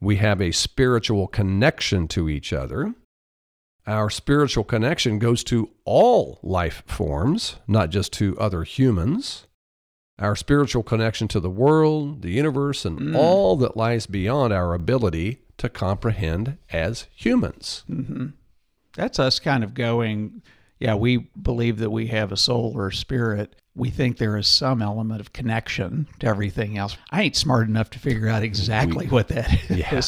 We 0.00 0.16
have 0.16 0.40
a 0.40 0.52
spiritual 0.52 1.26
connection 1.26 2.08
to 2.08 2.28
each 2.28 2.52
other. 2.52 2.94
Our 3.86 4.10
spiritual 4.10 4.64
connection 4.64 5.18
goes 5.18 5.42
to 5.44 5.70
all 5.84 6.38
life 6.42 6.82
forms, 6.86 7.56
not 7.66 7.90
just 7.90 8.12
to 8.14 8.38
other 8.38 8.62
humans. 8.64 9.46
Our 10.18 10.36
spiritual 10.36 10.82
connection 10.82 11.26
to 11.28 11.40
the 11.40 11.50
world, 11.50 12.22
the 12.22 12.30
universe, 12.30 12.84
and 12.84 12.98
mm. 12.98 13.16
all 13.16 13.56
that 13.56 13.76
lies 13.76 14.06
beyond 14.06 14.52
our 14.52 14.74
ability 14.74 15.42
to 15.58 15.68
comprehend 15.68 16.58
as 16.70 17.06
humans. 17.14 17.84
Mm-hmm. 17.90 18.28
that's 18.94 19.18
us 19.18 19.38
kind 19.38 19.64
of 19.64 19.74
going, 19.74 20.42
yeah, 20.78 20.94
we 20.94 21.28
believe 21.40 21.78
that 21.78 21.90
we 21.90 22.08
have 22.08 22.32
a 22.32 22.36
soul 22.36 22.72
or 22.76 22.88
a 22.88 22.94
spirit. 22.94 23.54
We 23.78 23.90
think 23.90 24.18
there 24.18 24.36
is 24.36 24.48
some 24.48 24.82
element 24.82 25.20
of 25.20 25.32
connection 25.32 26.08
to 26.18 26.26
everything 26.26 26.76
else. 26.76 26.96
I 27.12 27.22
ain't 27.22 27.36
smart 27.36 27.68
enough 27.68 27.90
to 27.90 27.98
figure 27.98 28.28
out 28.28 28.42
exactly 28.42 29.06
what 29.06 29.28
that 29.28 29.52
is, 29.70 29.78
Yeah. 29.78 30.00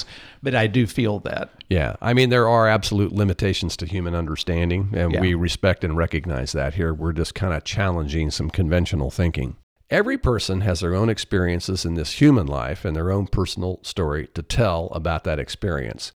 but 0.42 0.54
I 0.56 0.66
do 0.66 0.86
feel 0.86 1.20
that. 1.20 1.50
Yeah, 1.70 1.94
I 2.02 2.12
mean, 2.12 2.30
there 2.30 2.48
are 2.48 2.66
absolute 2.68 3.12
limitations 3.12 3.76
to 3.78 3.86
human 3.86 4.14
understanding, 4.14 4.90
and 4.92 5.12
Yeah. 5.12 5.20
we 5.20 5.34
respect 5.34 5.84
and 5.84 5.96
recognize 5.96 6.50
that 6.52 6.74
here. 6.74 6.92
We're 6.92 7.12
just 7.12 7.34
kind 7.36 7.54
of 7.54 7.62
challenging 7.64 8.30
some 8.32 8.50
conventional 8.50 9.10
thinking. 9.10 9.54
Every 9.88 10.18
person 10.18 10.60
has 10.62 10.80
their 10.80 10.94
own 10.94 11.08
experiences 11.08 11.84
in 11.84 11.94
this 11.94 12.20
human 12.20 12.46
life 12.46 12.84
and 12.84 12.94
their 12.96 13.10
own 13.12 13.26
personal 13.28 13.78
story 13.82 14.28
to 14.34 14.42
tell 14.42 14.86
about 14.88 15.24
that 15.24 15.38
experience. 15.38 16.12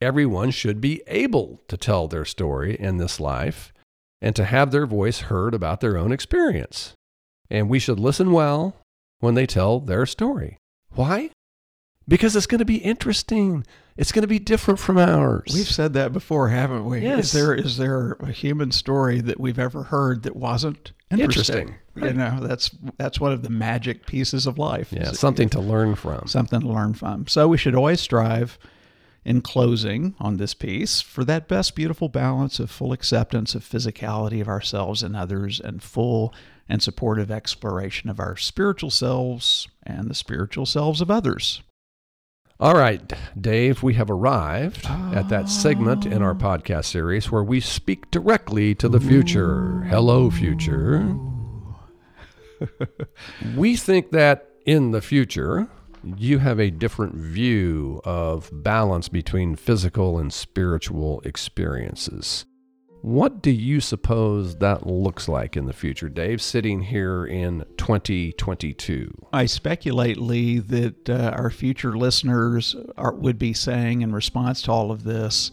Everyone 0.00 0.50
should 0.50 0.80
be 0.80 1.02
able 1.06 1.62
to 1.68 1.76
tell 1.76 2.08
their 2.08 2.24
story 2.24 2.76
in 2.76 2.96
this 2.98 3.20
life 3.20 3.72
and 4.22 4.36
to 4.36 4.44
have 4.44 4.70
their 4.70 4.86
voice 4.86 5.22
heard 5.22 5.52
about 5.52 5.80
their 5.80 5.98
own 5.98 6.12
experience. 6.12 6.94
And 7.50 7.68
we 7.68 7.80
should 7.80 7.98
listen 7.98 8.32
well 8.32 8.76
when 9.18 9.34
they 9.34 9.46
tell 9.46 9.80
their 9.80 10.06
story. 10.06 10.56
Why? 10.94 11.30
Because 12.08 12.34
it's 12.36 12.46
going 12.46 12.60
to 12.60 12.64
be 12.64 12.76
interesting. 12.76 13.66
It's 13.96 14.12
going 14.12 14.22
to 14.22 14.28
be 14.28 14.38
different 14.38 14.80
from 14.80 14.96
ours. 14.96 15.50
We've 15.52 15.68
said 15.68 15.92
that 15.94 16.12
before, 16.12 16.48
haven't 16.48 16.84
we? 16.84 17.00
Yes. 17.00 17.26
Is 17.26 17.32
there 17.32 17.54
is 17.54 17.76
there 17.76 18.12
a 18.20 18.30
human 18.30 18.70
story 18.70 19.20
that 19.20 19.38
we've 19.38 19.58
ever 19.58 19.84
heard 19.84 20.22
that 20.22 20.34
wasn't 20.34 20.92
interesting? 21.10 21.56
Interesting. 21.58 21.76
You 21.96 22.12
know, 22.14 22.38
that's 22.40 22.70
that's 22.96 23.20
one 23.20 23.32
of 23.32 23.42
the 23.42 23.50
magic 23.50 24.06
pieces 24.06 24.46
of 24.46 24.56
life. 24.58 24.92
Yeah, 24.92 25.12
something 25.12 25.48
to 25.50 25.60
learn 25.60 25.94
from. 25.94 26.26
something 26.26 26.60
to 26.60 26.68
learn 26.68 26.94
from. 26.94 27.26
So 27.26 27.48
we 27.48 27.58
should 27.58 27.74
always 27.74 28.00
strive 28.00 28.58
in 29.24 29.40
closing 29.40 30.14
on 30.18 30.36
this 30.36 30.54
piece 30.54 31.00
for 31.00 31.24
that 31.24 31.48
best 31.48 31.74
beautiful 31.74 32.08
balance 32.08 32.58
of 32.58 32.70
full 32.70 32.92
acceptance 32.92 33.54
of 33.54 33.62
physicality 33.62 34.40
of 34.40 34.48
ourselves 34.48 35.02
and 35.02 35.16
others 35.16 35.60
and 35.60 35.82
full 35.82 36.34
and 36.68 36.82
supportive 36.82 37.30
exploration 37.30 38.08
of 38.10 38.18
our 38.18 38.36
spiritual 38.36 38.90
selves 38.90 39.68
and 39.84 40.08
the 40.08 40.14
spiritual 40.14 40.66
selves 40.66 41.00
of 41.00 41.10
others. 41.10 41.62
All 42.60 42.74
right, 42.74 43.12
Dave, 43.40 43.82
we 43.82 43.94
have 43.94 44.08
arrived 44.08 44.86
at 44.86 45.28
that 45.30 45.48
segment 45.48 46.06
in 46.06 46.22
our 46.22 46.30
ah. 46.30 46.34
podcast 46.34 46.84
series 46.84 47.30
where 47.30 47.42
we 47.42 47.58
speak 47.58 48.10
directly 48.12 48.74
to 48.76 48.88
the 48.88 49.00
future. 49.00 49.80
Hello, 49.88 50.30
future. 50.30 51.04
we 53.56 53.74
think 53.74 54.12
that 54.12 54.48
in 54.64 54.92
the 54.92 55.00
future, 55.00 55.68
you 56.04 56.38
have 56.38 56.60
a 56.60 56.70
different 56.70 57.14
view 57.14 58.00
of 58.04 58.50
balance 58.52 59.08
between 59.08 59.56
physical 59.56 60.18
and 60.18 60.32
spiritual 60.32 61.20
experiences. 61.24 62.44
What 63.02 63.42
do 63.42 63.50
you 63.50 63.80
suppose 63.80 64.56
that 64.56 64.86
looks 64.86 65.28
like 65.28 65.56
in 65.56 65.66
the 65.66 65.72
future, 65.72 66.08
Dave, 66.08 66.40
sitting 66.40 66.82
here 66.82 67.26
in 67.26 67.64
2022? 67.76 69.26
I 69.32 69.46
speculate, 69.46 70.18
Lee, 70.18 70.60
that 70.60 71.10
uh, 71.10 71.32
our 71.36 71.50
future 71.50 71.96
listeners 71.96 72.76
are, 72.96 73.12
would 73.12 73.40
be 73.40 73.54
saying 73.54 74.02
in 74.02 74.12
response 74.12 74.62
to 74.62 74.70
all 74.70 74.92
of 74.92 75.02
this, 75.02 75.50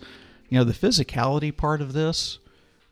you 0.48 0.60
know, 0.60 0.64
the 0.64 0.74
physicality 0.74 1.56
part 1.56 1.82
of 1.82 1.94
this, 1.94 2.38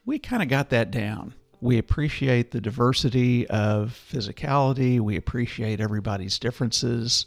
we 0.07 0.17
kind 0.17 0.41
of 0.41 0.49
got 0.49 0.71
that 0.71 0.89
down. 0.89 1.35
We 1.59 1.77
appreciate 1.77 2.51
the 2.51 2.61
diversity 2.61 3.47
of 3.47 3.99
physicality. 4.11 4.99
We 4.99 5.17
appreciate 5.17 5.79
everybody's 5.79 6.37
differences. 6.37 7.25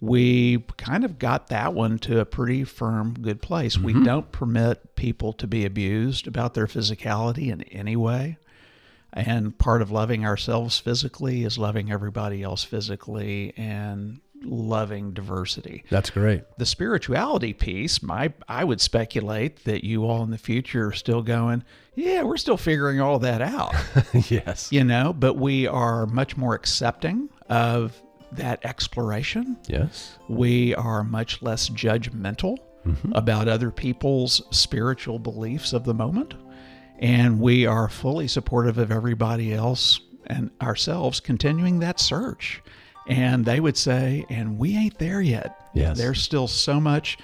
We 0.00 0.58
kind 0.76 1.04
of 1.04 1.18
got 1.18 1.48
that 1.48 1.74
one 1.74 1.98
to 2.00 2.20
a 2.20 2.24
pretty 2.24 2.64
firm, 2.64 3.14
good 3.20 3.42
place. 3.42 3.76
We 3.78 3.92
mm-hmm. 3.92 4.04
don't 4.04 4.32
permit 4.32 4.96
people 4.96 5.32
to 5.34 5.46
be 5.46 5.64
abused 5.66 6.26
about 6.26 6.54
their 6.54 6.66
physicality 6.66 7.52
in 7.52 7.62
any 7.64 7.96
way. 7.96 8.38
And 9.12 9.58
part 9.58 9.82
of 9.82 9.90
loving 9.90 10.24
ourselves 10.24 10.78
physically 10.78 11.44
is 11.44 11.58
loving 11.58 11.90
everybody 11.90 12.42
else 12.42 12.64
physically 12.64 13.52
and 13.56 14.20
loving 14.42 15.12
diversity. 15.12 15.84
That's 15.90 16.10
great. 16.10 16.42
The 16.58 16.66
spirituality 16.66 17.52
piece, 17.52 18.02
my 18.02 18.32
I 18.48 18.64
would 18.64 18.80
speculate 18.80 19.64
that 19.64 19.84
you 19.84 20.04
all 20.04 20.22
in 20.22 20.30
the 20.30 20.38
future 20.38 20.88
are 20.88 20.92
still 20.92 21.22
going, 21.22 21.64
yeah, 21.94 22.22
we're 22.22 22.36
still 22.36 22.56
figuring 22.56 23.00
all 23.00 23.18
that 23.20 23.42
out, 23.42 23.74
yes. 24.30 24.68
you 24.72 24.84
know, 24.84 25.12
but 25.12 25.34
we 25.34 25.66
are 25.66 26.06
much 26.06 26.36
more 26.36 26.54
accepting 26.54 27.28
of 27.48 28.00
that 28.32 28.64
exploration. 28.64 29.56
Yes. 29.66 30.18
We 30.28 30.74
are 30.76 31.02
much 31.02 31.42
less 31.42 31.68
judgmental 31.68 32.58
mm-hmm. 32.86 33.12
about 33.12 33.48
other 33.48 33.70
people's 33.70 34.42
spiritual 34.50 35.18
beliefs 35.18 35.72
of 35.72 35.84
the 35.84 35.94
moment. 35.94 36.34
And 36.98 37.40
we 37.40 37.66
are 37.66 37.88
fully 37.88 38.28
supportive 38.28 38.78
of 38.78 38.92
everybody 38.92 39.54
else 39.54 40.00
and 40.26 40.50
ourselves 40.60 41.18
continuing 41.18 41.80
that 41.80 41.98
search. 41.98 42.62
And 43.10 43.44
they 43.44 43.60
would 43.60 43.76
say, 43.76 44.24
and 44.28 44.58
we 44.58 44.76
ain't 44.76 44.98
there 44.98 45.20
yet. 45.20 45.70
Yes. 45.74 45.98
There's 45.98 46.22
still 46.22 46.46
so 46.46 46.80
much 46.80 47.18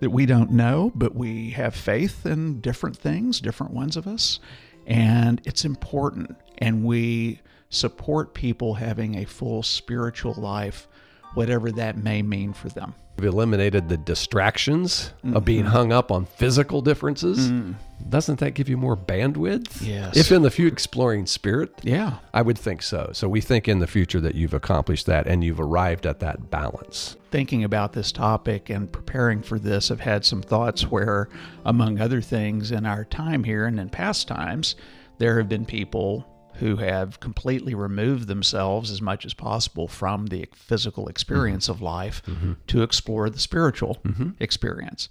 that 0.00 0.10
we 0.10 0.26
don't 0.26 0.50
know, 0.50 0.92
but 0.94 1.14
we 1.14 1.50
have 1.50 1.74
faith 1.74 2.26
in 2.26 2.60
different 2.60 2.96
things, 2.96 3.40
different 3.40 3.72
ones 3.72 3.96
of 3.96 4.06
us. 4.06 4.40
And 4.86 5.40
it's 5.44 5.64
important. 5.64 6.36
And 6.58 6.84
we 6.84 7.40
support 7.70 8.34
people 8.34 8.74
having 8.74 9.16
a 9.16 9.24
full 9.24 9.62
spiritual 9.62 10.34
life 10.34 10.88
whatever 11.34 11.70
that 11.72 11.96
may 11.96 12.22
mean 12.22 12.52
for 12.52 12.68
them. 12.68 12.94
We've 13.18 13.28
eliminated 13.28 13.88
the 13.88 13.96
distractions 13.96 15.12
of 15.34 15.44
being 15.44 15.64
mm-hmm. 15.64 15.72
hung 15.72 15.92
up 15.92 16.10
on 16.10 16.24
physical 16.24 16.80
differences. 16.80 17.50
Mm. 17.50 17.74
Doesn't 18.08 18.38
that 18.40 18.52
give 18.52 18.68
you 18.68 18.76
more 18.76 18.96
bandwidth? 18.96 19.86
Yes. 19.86 20.16
If 20.16 20.32
in 20.32 20.42
the 20.42 20.50
future 20.50 20.72
exploring 20.72 21.26
spirit, 21.26 21.70
Yeah. 21.82 22.18
I 22.32 22.42
would 22.42 22.58
think 22.58 22.82
so. 22.82 23.10
So 23.12 23.28
we 23.28 23.40
think 23.40 23.68
in 23.68 23.78
the 23.78 23.86
future 23.86 24.20
that 24.20 24.34
you've 24.34 24.54
accomplished 24.54 25.06
that 25.06 25.26
and 25.26 25.44
you've 25.44 25.60
arrived 25.60 26.06
at 26.06 26.20
that 26.20 26.50
balance. 26.50 27.16
Thinking 27.30 27.64
about 27.64 27.92
this 27.92 28.12
topic 28.12 28.70
and 28.70 28.90
preparing 28.90 29.42
for 29.42 29.58
this, 29.58 29.90
I've 29.90 30.00
had 30.00 30.24
some 30.24 30.42
thoughts 30.42 30.90
where, 30.90 31.28
among 31.64 32.00
other 32.00 32.20
things, 32.22 32.70
in 32.70 32.86
our 32.86 33.04
time 33.04 33.44
here 33.44 33.66
and 33.66 33.78
in 33.78 33.90
past 33.90 34.28
times, 34.28 34.76
there 35.18 35.36
have 35.38 35.48
been 35.48 35.66
people 35.66 36.26
who 36.58 36.76
have 36.76 37.20
completely 37.20 37.74
removed 37.74 38.26
themselves 38.26 38.90
as 38.90 39.00
much 39.00 39.24
as 39.24 39.32
possible 39.32 39.86
from 39.86 40.26
the 40.26 40.48
physical 40.54 41.04
mm-hmm. 41.04 41.10
experience 41.10 41.68
of 41.68 41.80
life 41.80 42.22
mm-hmm. 42.26 42.52
to 42.66 42.82
explore 42.82 43.30
the 43.30 43.38
spiritual 43.38 43.98
mm-hmm. 44.04 44.30
experience, 44.40 45.08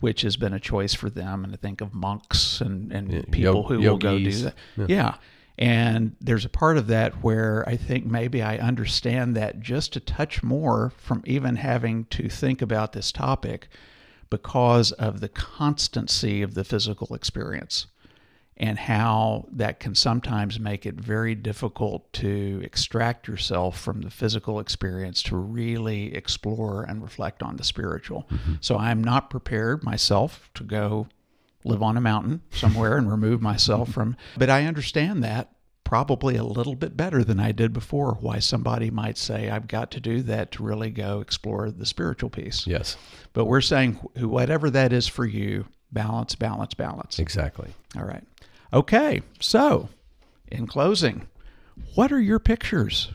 which 0.00 0.22
has 0.22 0.36
been 0.36 0.52
a 0.52 0.60
choice 0.60 0.94
for 0.94 1.08
them. 1.08 1.44
And 1.44 1.52
I 1.52 1.56
think 1.56 1.80
of 1.80 1.94
monks 1.94 2.60
and, 2.60 2.92
and 2.92 3.30
people 3.30 3.54
yo- 3.54 3.62
who 3.62 3.78
will 3.80 3.98
go 3.98 4.18
do 4.18 4.24
yogis. 4.24 4.42
that. 4.42 4.90
yeah. 4.90 5.14
And 5.58 6.16
there's 6.20 6.46
a 6.46 6.48
part 6.48 6.78
of 6.78 6.86
that 6.86 7.22
where 7.22 7.68
I 7.68 7.76
think 7.76 8.06
maybe 8.06 8.42
I 8.42 8.56
understand 8.56 9.36
that 9.36 9.60
just 9.60 9.94
a 9.94 10.00
touch 10.00 10.42
more 10.42 10.90
from 10.96 11.22
even 11.26 11.56
having 11.56 12.06
to 12.06 12.30
think 12.30 12.62
about 12.62 12.94
this 12.94 13.12
topic 13.12 13.68
because 14.30 14.92
of 14.92 15.20
the 15.20 15.28
constancy 15.28 16.40
of 16.40 16.54
the 16.54 16.64
physical 16.64 17.14
experience 17.14 17.88
and 18.60 18.78
how 18.78 19.46
that 19.50 19.80
can 19.80 19.94
sometimes 19.94 20.60
make 20.60 20.84
it 20.84 20.94
very 20.94 21.34
difficult 21.34 22.12
to 22.12 22.60
extract 22.62 23.26
yourself 23.26 23.80
from 23.80 24.02
the 24.02 24.10
physical 24.10 24.60
experience 24.60 25.22
to 25.22 25.34
really 25.34 26.14
explore 26.14 26.84
and 26.84 27.02
reflect 27.02 27.42
on 27.42 27.56
the 27.56 27.64
spiritual. 27.64 28.28
Mm-hmm. 28.30 28.54
So 28.60 28.76
I'm 28.76 29.02
not 29.02 29.30
prepared 29.30 29.82
myself 29.82 30.50
to 30.56 30.62
go 30.62 31.08
live 31.64 31.82
on 31.82 31.96
a 31.96 32.02
mountain 32.02 32.42
somewhere 32.50 32.96
and 32.98 33.10
remove 33.10 33.42
myself 33.42 33.92
from 33.92 34.16
but 34.36 34.48
I 34.48 34.64
understand 34.64 35.22
that 35.24 35.52
probably 35.84 36.36
a 36.36 36.44
little 36.44 36.74
bit 36.74 36.96
better 36.96 37.24
than 37.24 37.40
I 37.40 37.52
did 37.52 37.72
before 37.72 38.16
why 38.20 38.38
somebody 38.38 38.90
might 38.90 39.18
say 39.18 39.50
I've 39.50 39.68
got 39.68 39.90
to 39.92 40.00
do 40.00 40.22
that 40.22 40.52
to 40.52 40.62
really 40.62 40.90
go 40.90 41.20
explore 41.20 41.70
the 41.70 41.84
spiritual 41.84 42.30
piece. 42.30 42.66
Yes, 42.66 42.96
But 43.32 43.46
we're 43.46 43.60
saying 43.60 43.94
whatever 44.16 44.70
that 44.70 44.92
is 44.92 45.08
for 45.08 45.26
you, 45.26 45.66
balance, 45.90 46.34
balance, 46.34 46.74
balance. 46.74 47.18
exactly. 47.18 47.70
All 47.96 48.04
right. 48.04 48.22
Okay. 48.72 49.22
So, 49.40 49.88
in 50.48 50.66
closing, 50.66 51.26
what 51.94 52.12
are 52.12 52.20
your 52.20 52.38
pictures? 52.38 53.10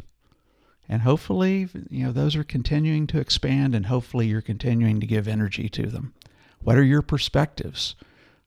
And 0.87 1.01
hopefully, 1.01 1.67
you 1.89 2.05
know, 2.05 2.11
those 2.11 2.35
are 2.35 2.43
continuing 2.43 3.07
to 3.07 3.19
expand 3.19 3.73
and 3.73 3.87
hopefully 3.87 4.27
you're 4.27 4.41
continuing 4.41 4.99
to 4.99 5.07
give 5.07 5.27
energy 5.27 5.67
to 5.69 5.87
them. 5.87 6.13
What 6.61 6.77
are 6.77 6.83
your 6.83 7.01
perspectives? 7.01 7.95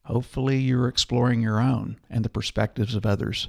Hopefully, 0.04 0.58
you're 0.58 0.88
exploring 0.88 1.42
your 1.42 1.60
own 1.60 1.98
and 2.08 2.24
the 2.24 2.30
perspectives 2.30 2.94
of 2.94 3.04
others. 3.04 3.48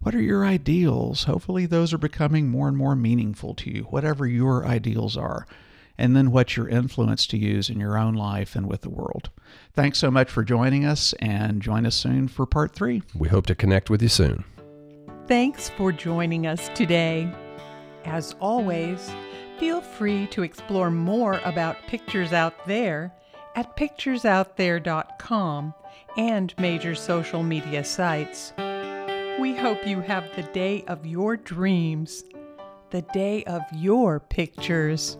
What 0.00 0.14
are 0.14 0.22
your 0.22 0.46
ideals? 0.46 1.24
Hopefully, 1.24 1.66
those 1.66 1.92
are 1.92 1.98
becoming 1.98 2.48
more 2.48 2.68
and 2.68 2.76
more 2.76 2.96
meaningful 2.96 3.54
to 3.54 3.70
you, 3.70 3.82
whatever 3.84 4.26
your 4.26 4.64
ideals 4.64 5.16
are. 5.16 5.46
And 5.98 6.14
then 6.14 6.30
what's 6.30 6.56
your 6.56 6.68
influence 6.68 7.26
to 7.26 7.36
use 7.36 7.68
in 7.68 7.80
your 7.80 7.98
own 7.98 8.14
life 8.14 8.54
and 8.54 8.66
with 8.66 8.82
the 8.82 8.90
world. 8.90 9.30
Thanks 9.74 9.98
so 9.98 10.10
much 10.10 10.30
for 10.30 10.44
joining 10.44 10.84
us, 10.84 11.12
and 11.14 11.60
join 11.60 11.84
us 11.84 11.96
soon 11.96 12.28
for 12.28 12.46
part 12.46 12.72
three. 12.72 13.02
We 13.14 13.28
hope 13.28 13.46
to 13.46 13.54
connect 13.54 13.90
with 13.90 14.00
you 14.00 14.08
soon. 14.08 14.44
Thanks 15.26 15.68
for 15.68 15.90
joining 15.92 16.46
us 16.46 16.70
today. 16.74 17.30
As 18.04 18.34
always, 18.40 19.10
feel 19.58 19.80
free 19.80 20.26
to 20.28 20.42
explore 20.42 20.90
more 20.90 21.40
about 21.44 21.76
Pictures 21.88 22.32
Out 22.32 22.66
There 22.66 23.12
at 23.56 23.76
picturesoutthere.com 23.76 25.74
and 26.16 26.54
major 26.58 26.94
social 26.94 27.42
media 27.42 27.84
sites. 27.84 28.52
We 29.40 29.54
hope 29.54 29.86
you 29.86 30.00
have 30.00 30.24
the 30.34 30.44
day 30.44 30.84
of 30.88 31.04
your 31.04 31.36
dreams, 31.36 32.24
the 32.90 33.02
day 33.02 33.44
of 33.44 33.62
your 33.72 34.20
pictures. 34.20 35.18